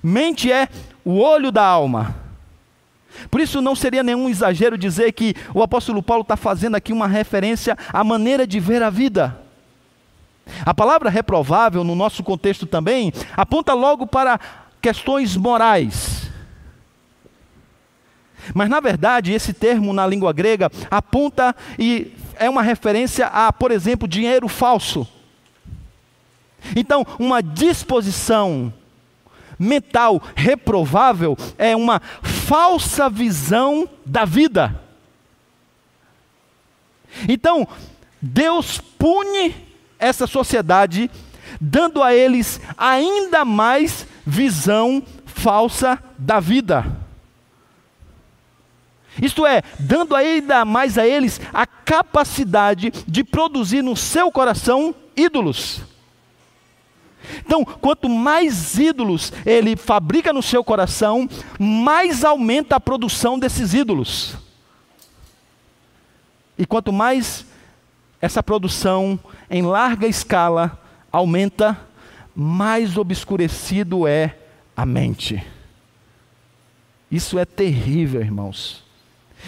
[0.04, 0.68] Mente é
[1.04, 2.16] o olho da alma.
[3.30, 7.08] Por isso não seria nenhum exagero dizer que o apóstolo Paulo está fazendo aqui uma
[7.08, 9.38] referência à maneira de ver a vida.
[10.66, 14.40] A palavra reprovável, no nosso contexto também, aponta logo para
[14.82, 16.31] questões morais.
[18.54, 23.72] Mas na verdade, esse termo na língua grega aponta e é uma referência a, por
[23.72, 25.08] exemplo, dinheiro falso.
[26.76, 28.74] Então, uma disposição
[29.58, 34.82] mental reprovável é uma falsa visão da vida.
[37.28, 37.68] Então,
[38.22, 39.56] Deus pune
[40.00, 41.12] essa sociedade,
[41.60, 47.01] dando a eles ainda mais visão falsa da vida.
[49.20, 55.82] Isto é, dando ainda mais a eles a capacidade de produzir no seu coração ídolos.
[57.46, 64.36] Então, quanto mais ídolos ele fabrica no seu coração, mais aumenta a produção desses ídolos.
[66.58, 67.46] E quanto mais
[68.22, 70.80] essa produção em larga escala
[71.12, 71.80] aumenta,
[72.36, 74.38] mais obscurecido é
[74.76, 75.46] a mente.
[77.12, 78.84] Isso é terrível, irmãos.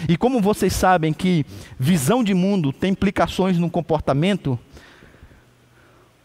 [0.08, 1.44] E como vocês sabem que
[1.78, 4.58] visão de mundo tem implicações no comportamento,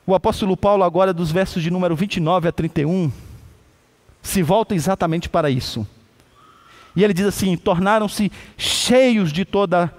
[0.06, 3.12] o apóstolo Paulo, agora dos versos de número 29 a 31,
[4.22, 5.88] se volta exatamente para isso.
[6.96, 9.94] E ele diz assim: tornaram-se cheios de toda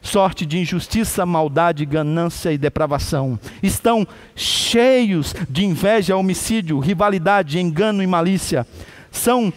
[0.00, 3.38] sorte de injustiça, maldade, ganância e depravação.
[3.62, 8.66] Estão cheios de inveja, homicídio, rivalidade, engano e malícia.
[9.10, 9.52] São,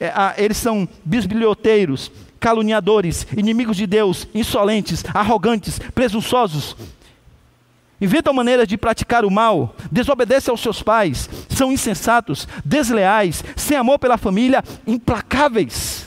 [0.00, 2.10] é, eles são bisbilhoteiros,
[2.44, 6.76] caluniadores, inimigos de Deus, insolentes, arrogantes, presunçosos.
[7.98, 13.98] Inventam maneiras de praticar o mal, desobedecem aos seus pais, são insensatos, desleais, sem amor
[13.98, 16.06] pela família, implacáveis.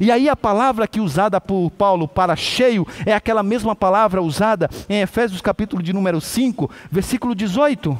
[0.00, 4.68] E aí a palavra que usada por Paulo para cheio é aquela mesma palavra usada
[4.88, 7.96] em Efésios capítulo de número 5, versículo 18.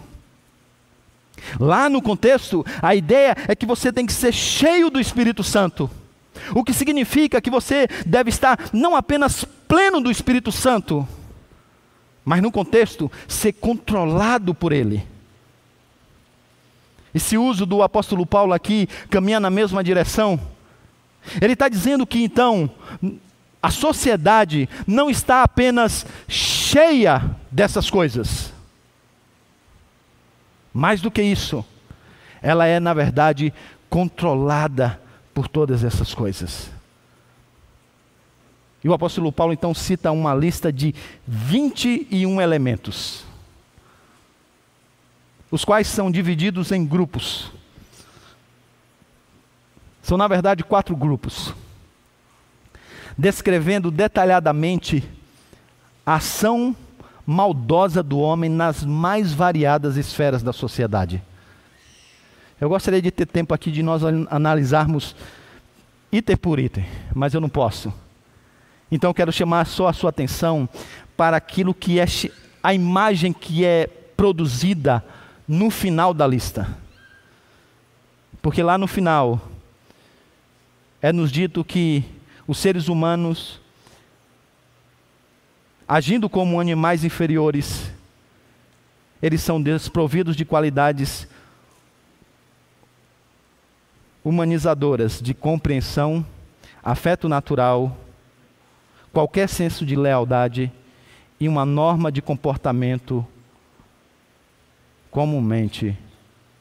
[1.60, 5.88] Lá no contexto, a ideia é que você tem que ser cheio do Espírito Santo.
[6.54, 11.06] O que significa que você deve estar não apenas pleno do Espírito Santo,
[12.24, 15.06] mas no contexto, ser controlado por ele.
[17.14, 20.40] Esse uso do apóstolo Paulo aqui caminha na mesma direção.
[21.40, 22.70] Ele está dizendo que então
[23.62, 28.52] a sociedade não está apenas cheia dessas coisas.
[30.72, 31.64] Mais do que isso,
[32.40, 33.52] ela é, na verdade,
[33.88, 35.00] controlada
[35.40, 36.70] por todas essas coisas.
[38.84, 40.94] E o apóstolo Paulo então cita uma lista de
[41.26, 43.24] 21 elementos,
[45.50, 47.50] os quais são divididos em grupos.
[50.02, 51.54] São, na verdade, quatro grupos,
[53.16, 55.02] descrevendo detalhadamente
[56.04, 56.76] a ação
[57.24, 61.22] maldosa do homem nas mais variadas esferas da sociedade.
[62.60, 65.16] Eu gostaria de ter tempo aqui de nós analisarmos
[66.12, 66.84] item por item,
[67.14, 67.90] mas eu não posso.
[68.90, 70.68] Então eu quero chamar só a sua atenção
[71.16, 72.04] para aquilo que é
[72.62, 75.02] a imagem que é produzida
[75.48, 76.76] no final da lista.
[78.42, 79.40] Porque lá no final
[81.00, 82.04] é nos dito que
[82.46, 83.58] os seres humanos,
[85.88, 87.90] agindo como animais inferiores,
[89.22, 91.26] eles são desprovidos de qualidades
[94.24, 96.24] humanizadoras de compreensão,
[96.82, 97.96] afeto natural,
[99.12, 100.72] qualquer senso de lealdade
[101.38, 103.26] e uma norma de comportamento
[105.10, 105.98] comumente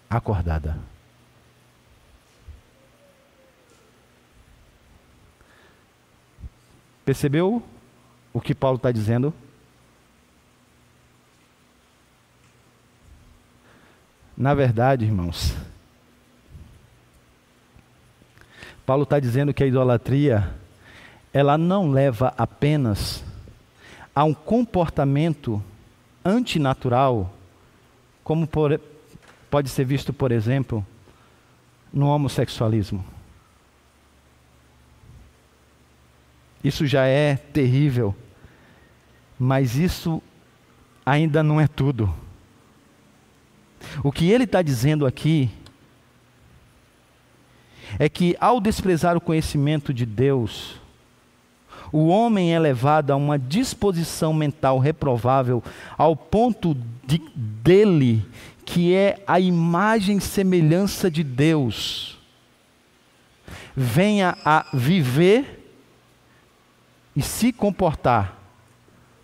[0.10, 0.78] acordada.
[7.06, 7.64] Percebeu
[8.32, 9.34] o que Paulo está dizendo?
[14.38, 15.54] Na verdade, irmãos,
[18.90, 20.50] Paulo está dizendo que a idolatria
[21.32, 23.24] ela não leva apenas
[24.16, 25.64] a um comportamento
[26.26, 27.32] antinatural,
[28.24, 28.82] como por,
[29.48, 30.84] pode ser visto, por exemplo,
[31.94, 33.06] no homossexualismo.
[36.64, 38.16] Isso já é terrível,
[39.38, 40.20] mas isso
[41.06, 42.12] ainda não é tudo.
[44.04, 45.52] O que ele está dizendo aqui
[47.98, 50.76] é que, ao desprezar o conhecimento de Deus,
[51.92, 55.64] o homem é levado a uma disposição mental reprovável
[55.98, 58.24] ao ponto de, dele,
[58.66, 62.20] que é a imagem e semelhança de Deus,
[63.76, 65.72] venha a viver
[67.16, 68.38] e se comportar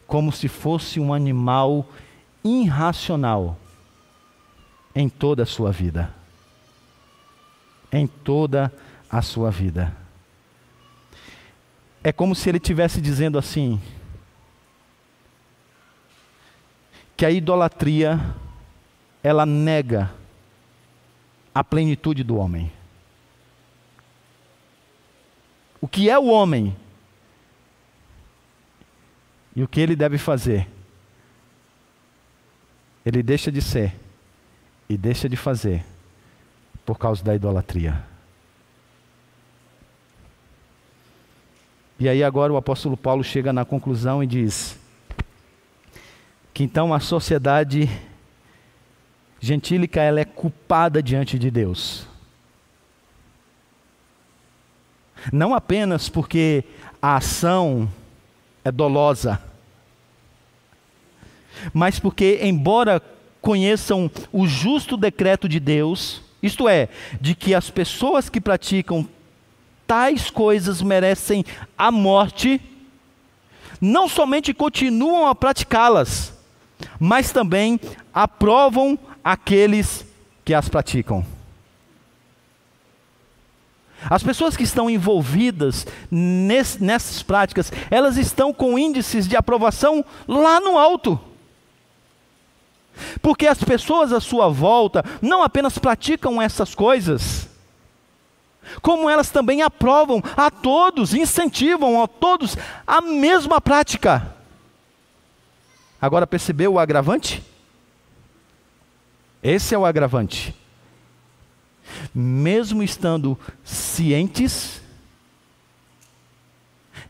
[0.08, 1.88] como se fosse um animal
[2.44, 3.60] irracional
[4.96, 6.15] em toda a sua vida.
[7.96, 8.74] Em toda
[9.10, 9.96] a sua vida
[12.04, 13.82] é como se ele estivesse dizendo assim:
[17.18, 18.20] que a idolatria
[19.24, 20.14] ela nega
[21.52, 22.72] a plenitude do homem.
[25.82, 26.78] O que é o homem?
[29.56, 30.68] E o que ele deve fazer?
[33.04, 33.96] Ele deixa de ser
[34.88, 35.84] e deixa de fazer
[36.86, 38.04] por causa da idolatria.
[41.98, 44.78] E aí agora o apóstolo Paulo chega na conclusão e diz
[46.54, 47.90] que então a sociedade
[49.40, 52.06] gentílica ela é culpada diante de Deus.
[55.32, 56.66] Não apenas porque
[57.02, 57.90] a ação
[58.64, 59.42] é dolosa,
[61.74, 63.02] mas porque embora
[63.42, 66.90] conheçam o justo decreto de Deus, isto é,
[67.20, 69.08] de que as pessoas que praticam
[69.88, 71.46] tais coisas merecem
[71.78, 72.62] a morte,
[73.80, 76.34] não somente continuam a praticá-las,
[77.00, 77.80] mas também
[78.14, 80.06] aprovam aqueles
[80.44, 81.26] que as praticam.
[84.08, 90.78] As pessoas que estão envolvidas nessas práticas, elas estão com índices de aprovação lá no
[90.78, 91.20] alto.
[93.22, 97.50] Porque as pessoas à sua volta não apenas praticam essas coisas,
[98.82, 104.36] como elas também aprovam a todos, incentivam a todos a mesma prática.
[106.02, 107.44] Agora percebeu o agravante?
[109.42, 110.56] Esse é o agravante.
[112.14, 114.82] Mesmo estando cientes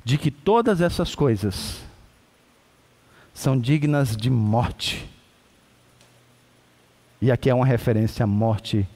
[0.03, 1.77] de que todas essas coisas
[3.33, 5.09] são dignas de morte.
[7.25, 8.87] E aqui é uma referência à morte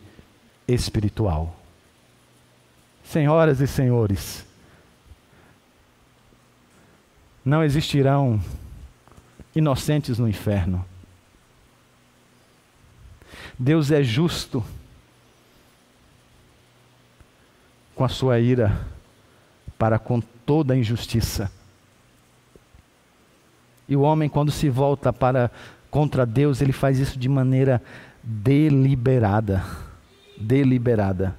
[0.67, 1.55] espiritual.
[3.03, 4.45] Senhoras e senhores,
[7.43, 8.39] não existirão
[9.55, 10.85] inocentes no inferno.
[13.57, 14.63] Deus é justo
[17.95, 18.79] com a sua ira
[19.75, 21.51] para com toda a injustiça.
[23.87, 25.49] E o homem, quando se volta para
[25.89, 27.81] contra Deus, ele faz isso de maneira
[28.23, 29.63] deliberada.
[30.37, 31.35] Deliberada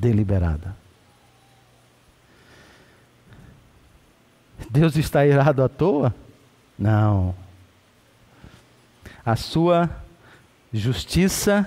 [0.00, 0.74] deliberada.
[4.70, 6.14] Deus está irado à toa?
[6.78, 7.34] Não.
[9.24, 9.90] A sua
[10.72, 11.66] justiça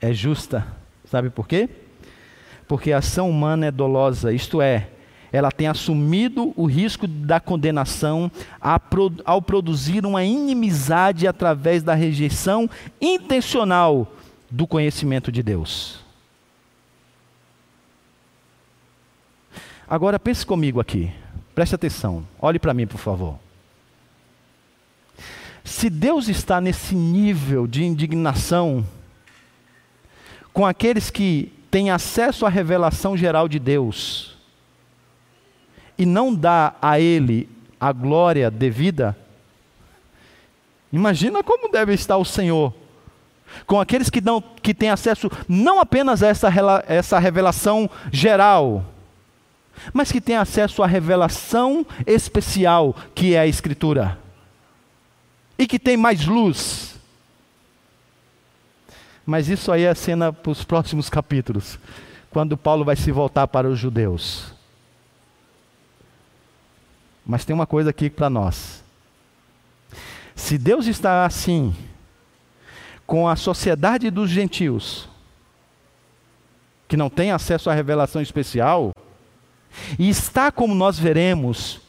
[0.00, 0.66] é justa.
[1.06, 1.68] Sabe por quê?
[2.68, 4.90] Porque a ação humana é dolosa, isto é,
[5.32, 8.30] ela tem assumido o risco da condenação
[9.24, 12.68] ao produzir uma inimizade através da rejeição
[13.00, 14.12] intencional
[14.50, 16.00] do conhecimento de Deus.
[19.88, 21.10] Agora pense comigo aqui,
[21.54, 23.38] preste atenção, olhe para mim, por favor.
[25.64, 28.84] Se Deus está nesse nível de indignação
[30.52, 34.31] com aqueles que têm acesso à revelação geral de Deus
[36.02, 37.48] e não dá a Ele
[37.78, 39.16] a glória devida,
[40.92, 42.74] imagina como deve estar o Senhor
[43.66, 46.48] com aqueles que, não, que têm acesso não apenas a essa,
[46.88, 48.84] essa revelação geral,
[49.92, 54.18] mas que tem acesso à revelação especial que é a Escritura,
[55.56, 56.96] e que tem mais luz.
[59.24, 61.78] Mas isso aí é cena para os próximos capítulos,
[62.28, 64.61] quando Paulo vai se voltar para os judeus.
[67.24, 68.82] Mas tem uma coisa aqui para nós.
[70.34, 71.74] Se Deus está assim,
[73.06, 75.08] com a sociedade dos gentios,
[76.88, 78.92] que não tem acesso à revelação especial,
[79.98, 81.80] e está como nós veremos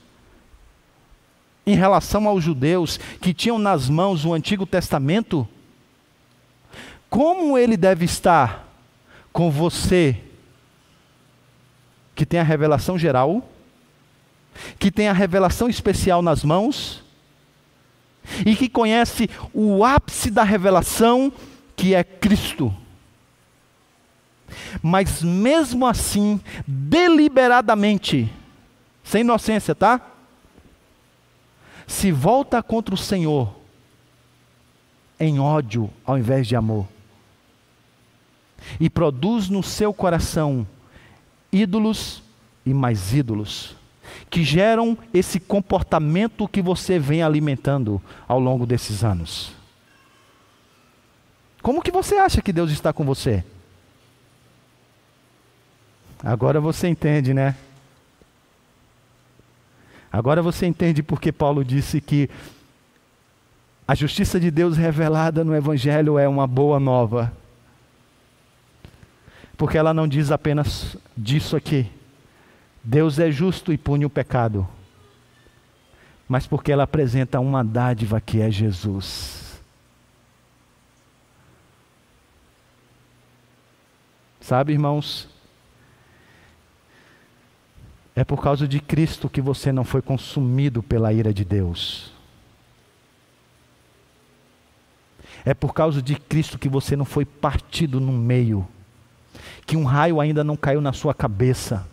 [1.65, 5.47] em relação aos judeus que tinham nas mãos o Antigo Testamento,
[7.09, 8.67] como ele deve estar
[9.31, 10.21] com você
[12.15, 13.49] que tem a revelação geral,
[14.79, 17.03] que tem a revelação especial nas mãos
[18.45, 21.31] e que conhece o ápice da revelação
[21.75, 22.73] que é Cristo.
[24.81, 28.31] Mas mesmo assim, deliberadamente,
[29.03, 29.99] sem inocência, tá?
[31.87, 33.53] Se volta contra o Senhor
[35.19, 36.87] em ódio ao invés de amor.
[38.79, 40.65] E produz no seu coração
[41.51, 42.23] ídolos
[42.65, 43.75] e mais ídolos,
[44.29, 49.53] que geram esse comportamento que você vem alimentando ao longo desses anos.
[51.61, 53.43] Como que você acha que Deus está com você?
[56.21, 57.55] Agora você entende, né?
[60.11, 62.29] Agora você entende porque Paulo disse que
[63.87, 67.33] a justiça de Deus revelada no Evangelho é uma boa nova.
[69.57, 71.89] Porque ela não diz apenas disso aqui.
[72.83, 74.67] Deus é justo e pune o pecado.
[76.27, 79.61] Mas porque ela apresenta uma dádiva que é Jesus.
[84.41, 85.29] Sabe, irmãos?
[88.15, 92.11] É por causa de Cristo que você não foi consumido pela ira de Deus.
[95.45, 98.67] É por causa de Cristo que você não foi partido no meio,
[99.65, 101.87] que um raio ainda não caiu na sua cabeça,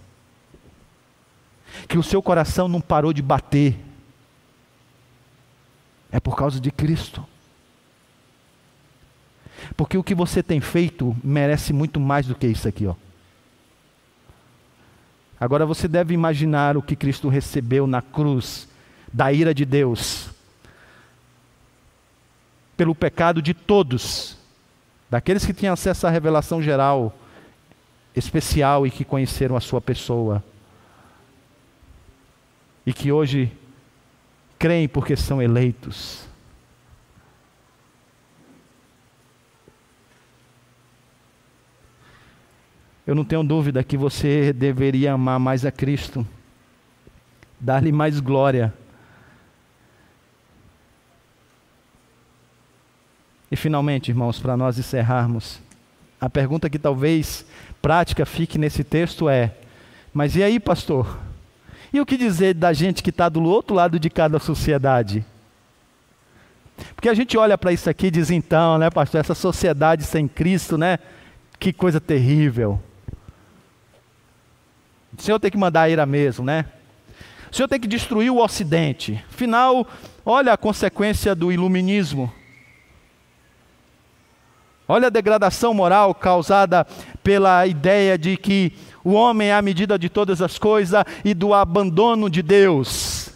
[1.88, 3.76] que o seu coração não parou de bater.
[6.10, 7.24] É por causa de Cristo.
[9.76, 12.94] Porque o que você tem feito merece muito mais do que isso aqui, ó.
[15.38, 18.68] Agora você deve imaginar o que Cristo recebeu na cruz
[19.12, 20.28] da ira de Deus,
[22.76, 24.36] pelo pecado de todos,
[25.08, 27.16] daqueles que tinham acesso à revelação geral
[28.14, 30.42] especial e que conheceram a sua pessoa.
[32.90, 33.52] E que hoje
[34.58, 36.26] creem porque são eleitos.
[43.06, 46.26] Eu não tenho dúvida que você deveria amar mais a Cristo,
[47.60, 48.74] dar-lhe mais glória.
[53.52, 55.60] E finalmente, irmãos, para nós encerrarmos,
[56.20, 57.46] a pergunta que talvez
[57.80, 59.54] prática fique nesse texto é:
[60.12, 61.29] mas e aí, pastor?
[61.92, 65.24] E o que dizer da gente que está do outro lado de cada sociedade?
[66.94, 70.26] Porque a gente olha para isso aqui e diz, então, né, pastor, essa sociedade sem
[70.28, 70.98] Cristo, né?
[71.58, 72.80] Que coisa terrível.
[75.16, 76.64] O Senhor tem que mandar a ira mesmo, né?
[77.50, 79.22] O Senhor tem que destruir o Ocidente.
[79.28, 79.86] Afinal,
[80.24, 82.32] olha a consequência do iluminismo.
[84.86, 86.86] Olha a degradação moral causada
[87.22, 88.72] pela ideia de que
[89.02, 93.30] o homem é a medida de todas as coisas e do abandono de Deus.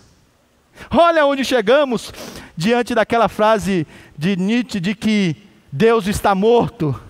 [0.91, 2.13] Olha onde chegamos
[2.57, 3.87] diante daquela frase
[4.17, 5.37] de Nietzsche de que
[5.73, 7.01] Deus está morto.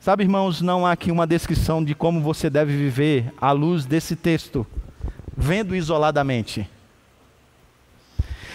[0.00, 4.16] Sabe, irmãos, não há aqui uma descrição de como você deve viver à luz desse
[4.16, 4.66] texto,
[5.36, 6.68] vendo isoladamente.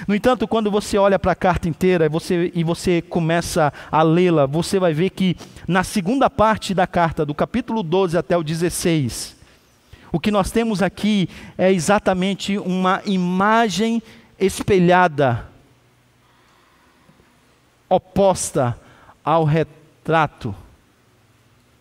[0.08, 4.46] No entanto, quando você olha para a carta inteira você, e você começa a lê-la,
[4.46, 5.38] você vai ver que
[5.68, 9.36] na segunda parte da carta, do capítulo 12 até o 16,
[10.12, 14.02] o que nós temos aqui é exatamente uma imagem
[14.40, 15.48] espelhada,
[17.90, 18.78] oposta
[19.24, 20.54] ao retrato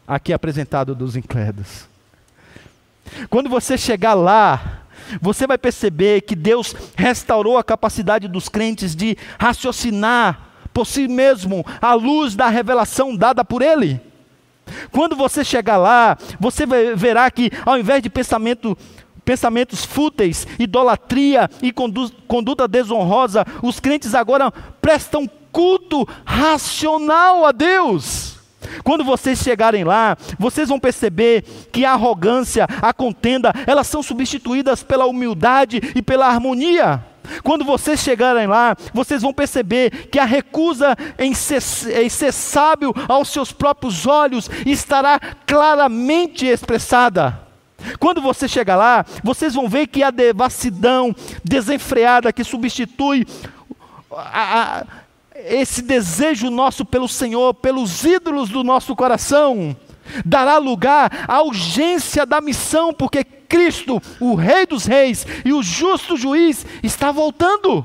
[0.06, 1.88] aqui apresentado dos incrédulos.
[3.28, 4.81] Quando você chegar lá,
[5.20, 11.64] você vai perceber que Deus restaurou a capacidade dos crentes de raciocinar por si mesmo
[11.80, 14.00] à luz da revelação dada por Ele.
[14.90, 16.64] Quando você chegar lá, você
[16.96, 18.76] verá que ao invés de pensamento,
[19.24, 24.50] pensamentos fúteis, idolatria e conduta desonrosa, os crentes agora
[24.80, 28.41] prestam culto racional a Deus.
[28.82, 31.42] Quando vocês chegarem lá, vocês vão perceber
[31.72, 37.04] que a arrogância, a contenda, elas são substituídas pela humildade e pela harmonia.
[37.42, 41.62] Quando vocês chegarem lá, vocês vão perceber que a recusa em ser,
[42.02, 47.40] em ser sábio aos seus próprios olhos estará claramente expressada.
[47.98, 53.26] Quando você chegar lá, vocês vão ver que a devassidão desenfreada que substitui
[54.10, 54.84] a, a
[55.46, 59.76] esse desejo nosso pelo Senhor, pelos ídolos do nosso coração,
[60.24, 66.16] dará lugar à urgência da missão, porque Cristo, o Rei dos Reis e o justo
[66.16, 67.84] juiz, está voltando.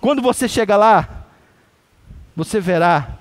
[0.00, 1.26] Quando você chega lá,
[2.34, 3.18] você verá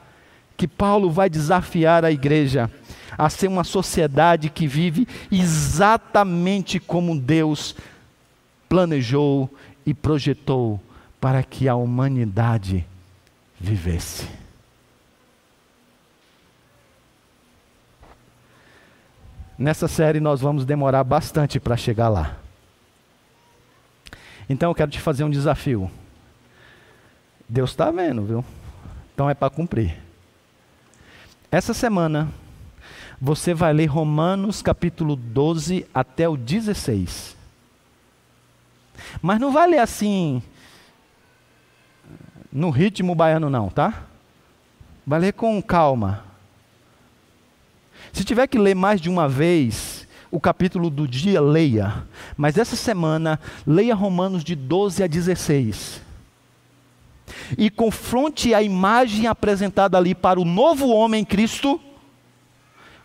[0.57, 2.69] que Paulo vai desafiar a igreja
[3.17, 7.75] a ser uma sociedade que vive exatamente como Deus
[8.67, 9.49] planejou
[9.85, 10.81] e projetou
[11.21, 12.85] para que a humanidade
[13.65, 14.27] vivesse.
[19.57, 22.37] Nessa série nós vamos demorar bastante para chegar lá.
[24.47, 25.89] Então eu quero te fazer um desafio.
[27.47, 28.45] Deus está vendo, viu?
[29.13, 29.97] Então é para cumprir.
[31.49, 32.29] Essa semana
[33.19, 37.35] você vai ler Romanos capítulo 12 até o 16.
[39.21, 40.43] Mas não vai ler assim,
[42.55, 44.05] no ritmo baiano não, tá?
[45.05, 46.23] Vai ler com calma.
[48.13, 52.05] Se tiver que ler mais de uma vez o capítulo do dia, leia.
[52.37, 56.01] Mas essa semana, leia Romanos de 12 a 16.
[57.57, 61.77] E confronte a imagem apresentada ali para o novo homem Cristo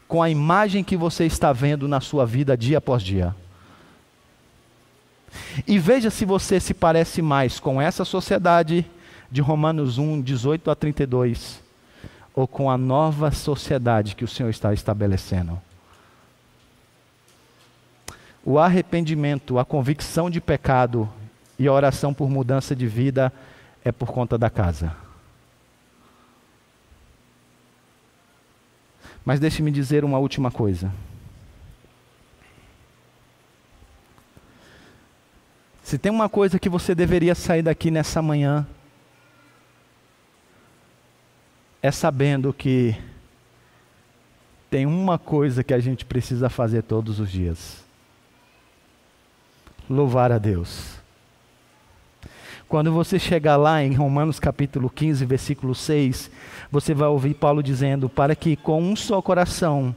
[0.06, 3.34] com a imagem que você está vendo na sua vida dia após dia.
[5.66, 8.88] E veja se você se parece mais com essa sociedade
[9.30, 11.62] de Romanos 1, 18 a 32,
[12.34, 15.60] ou com a nova sociedade que o Senhor está estabelecendo.
[18.44, 21.08] O arrependimento, a convicção de pecado
[21.58, 23.32] e a oração por mudança de vida
[23.84, 24.96] é por conta da casa.
[29.24, 30.90] Mas deixe-me dizer uma última coisa.
[35.84, 38.66] Se tem uma coisa que você deveria sair daqui nessa manhã,
[41.82, 42.94] é sabendo que
[44.70, 47.84] tem uma coisa que a gente precisa fazer todos os dias:
[49.88, 50.98] louvar a Deus.
[52.68, 56.30] Quando você chegar lá em Romanos capítulo 15, versículo 6,
[56.70, 59.94] você vai ouvir Paulo dizendo: Para que com um só coração,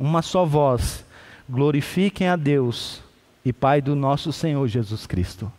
[0.00, 1.04] uma só voz,
[1.46, 3.02] glorifiquem a Deus
[3.44, 5.52] e Pai do nosso Senhor Jesus Cristo.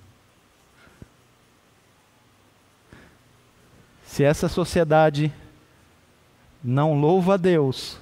[4.03, 5.31] Se essa sociedade
[6.63, 7.97] não louva a Deus,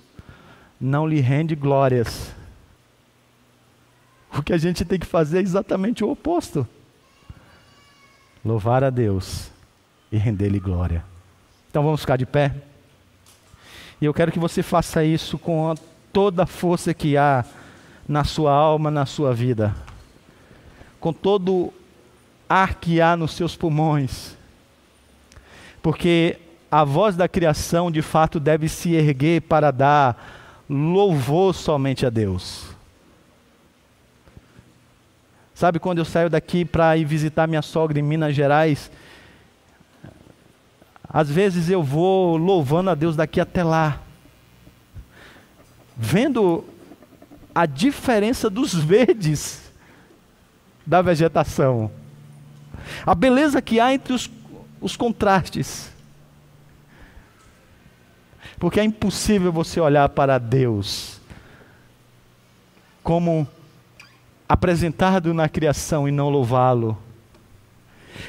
[0.79, 2.31] não lhe rende glórias,
[4.37, 6.67] o que a gente tem que fazer é exatamente o oposto
[8.45, 9.49] louvar a Deus
[10.11, 11.03] e render-lhe glória.
[11.69, 12.53] Então vamos ficar de pé.
[13.99, 15.73] E eu quero que você faça isso com
[16.13, 17.43] toda a força que há
[18.07, 19.75] na sua alma, na sua vida,
[20.99, 21.73] com todo
[22.47, 24.37] ar que há nos seus pulmões,
[25.81, 26.39] porque
[26.71, 32.65] a voz da criação de fato deve se erguer para dar louvor somente a Deus.
[35.55, 38.91] Sabe quando eu saio daqui para ir visitar minha sogra em Minas Gerais?
[41.09, 43.99] Às vezes eu vou louvando a Deus daqui até lá,
[45.95, 46.65] vendo
[47.55, 49.71] a diferença dos verdes
[50.85, 51.89] da vegetação,
[53.05, 54.29] a beleza que há entre os,
[54.79, 55.96] os contrastes.
[58.59, 61.17] Porque é impossível você olhar para Deus
[63.03, 63.47] como
[64.49, 66.97] apresentado na criação e não louvá-lo.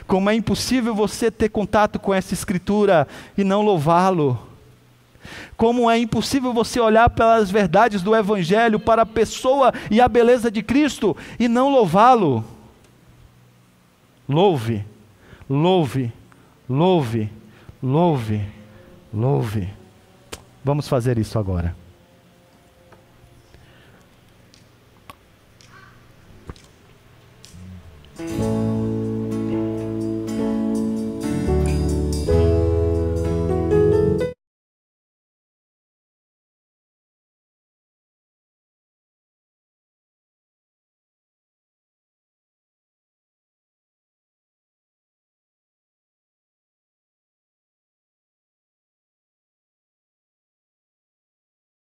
[0.07, 4.39] Como é impossível você ter contato com essa escritura e não louvá-lo.
[5.57, 10.51] Como é impossível você olhar pelas verdades do Evangelho para a pessoa e a beleza
[10.51, 12.45] de Cristo e não louvá-lo.
[14.29, 14.85] Louve,
[15.49, 16.13] louve,
[16.69, 17.31] louve,
[17.83, 18.47] louve,
[19.13, 19.78] louve.
[20.69, 21.75] Vamos fazer isso agora.
[28.19, 28.68] Música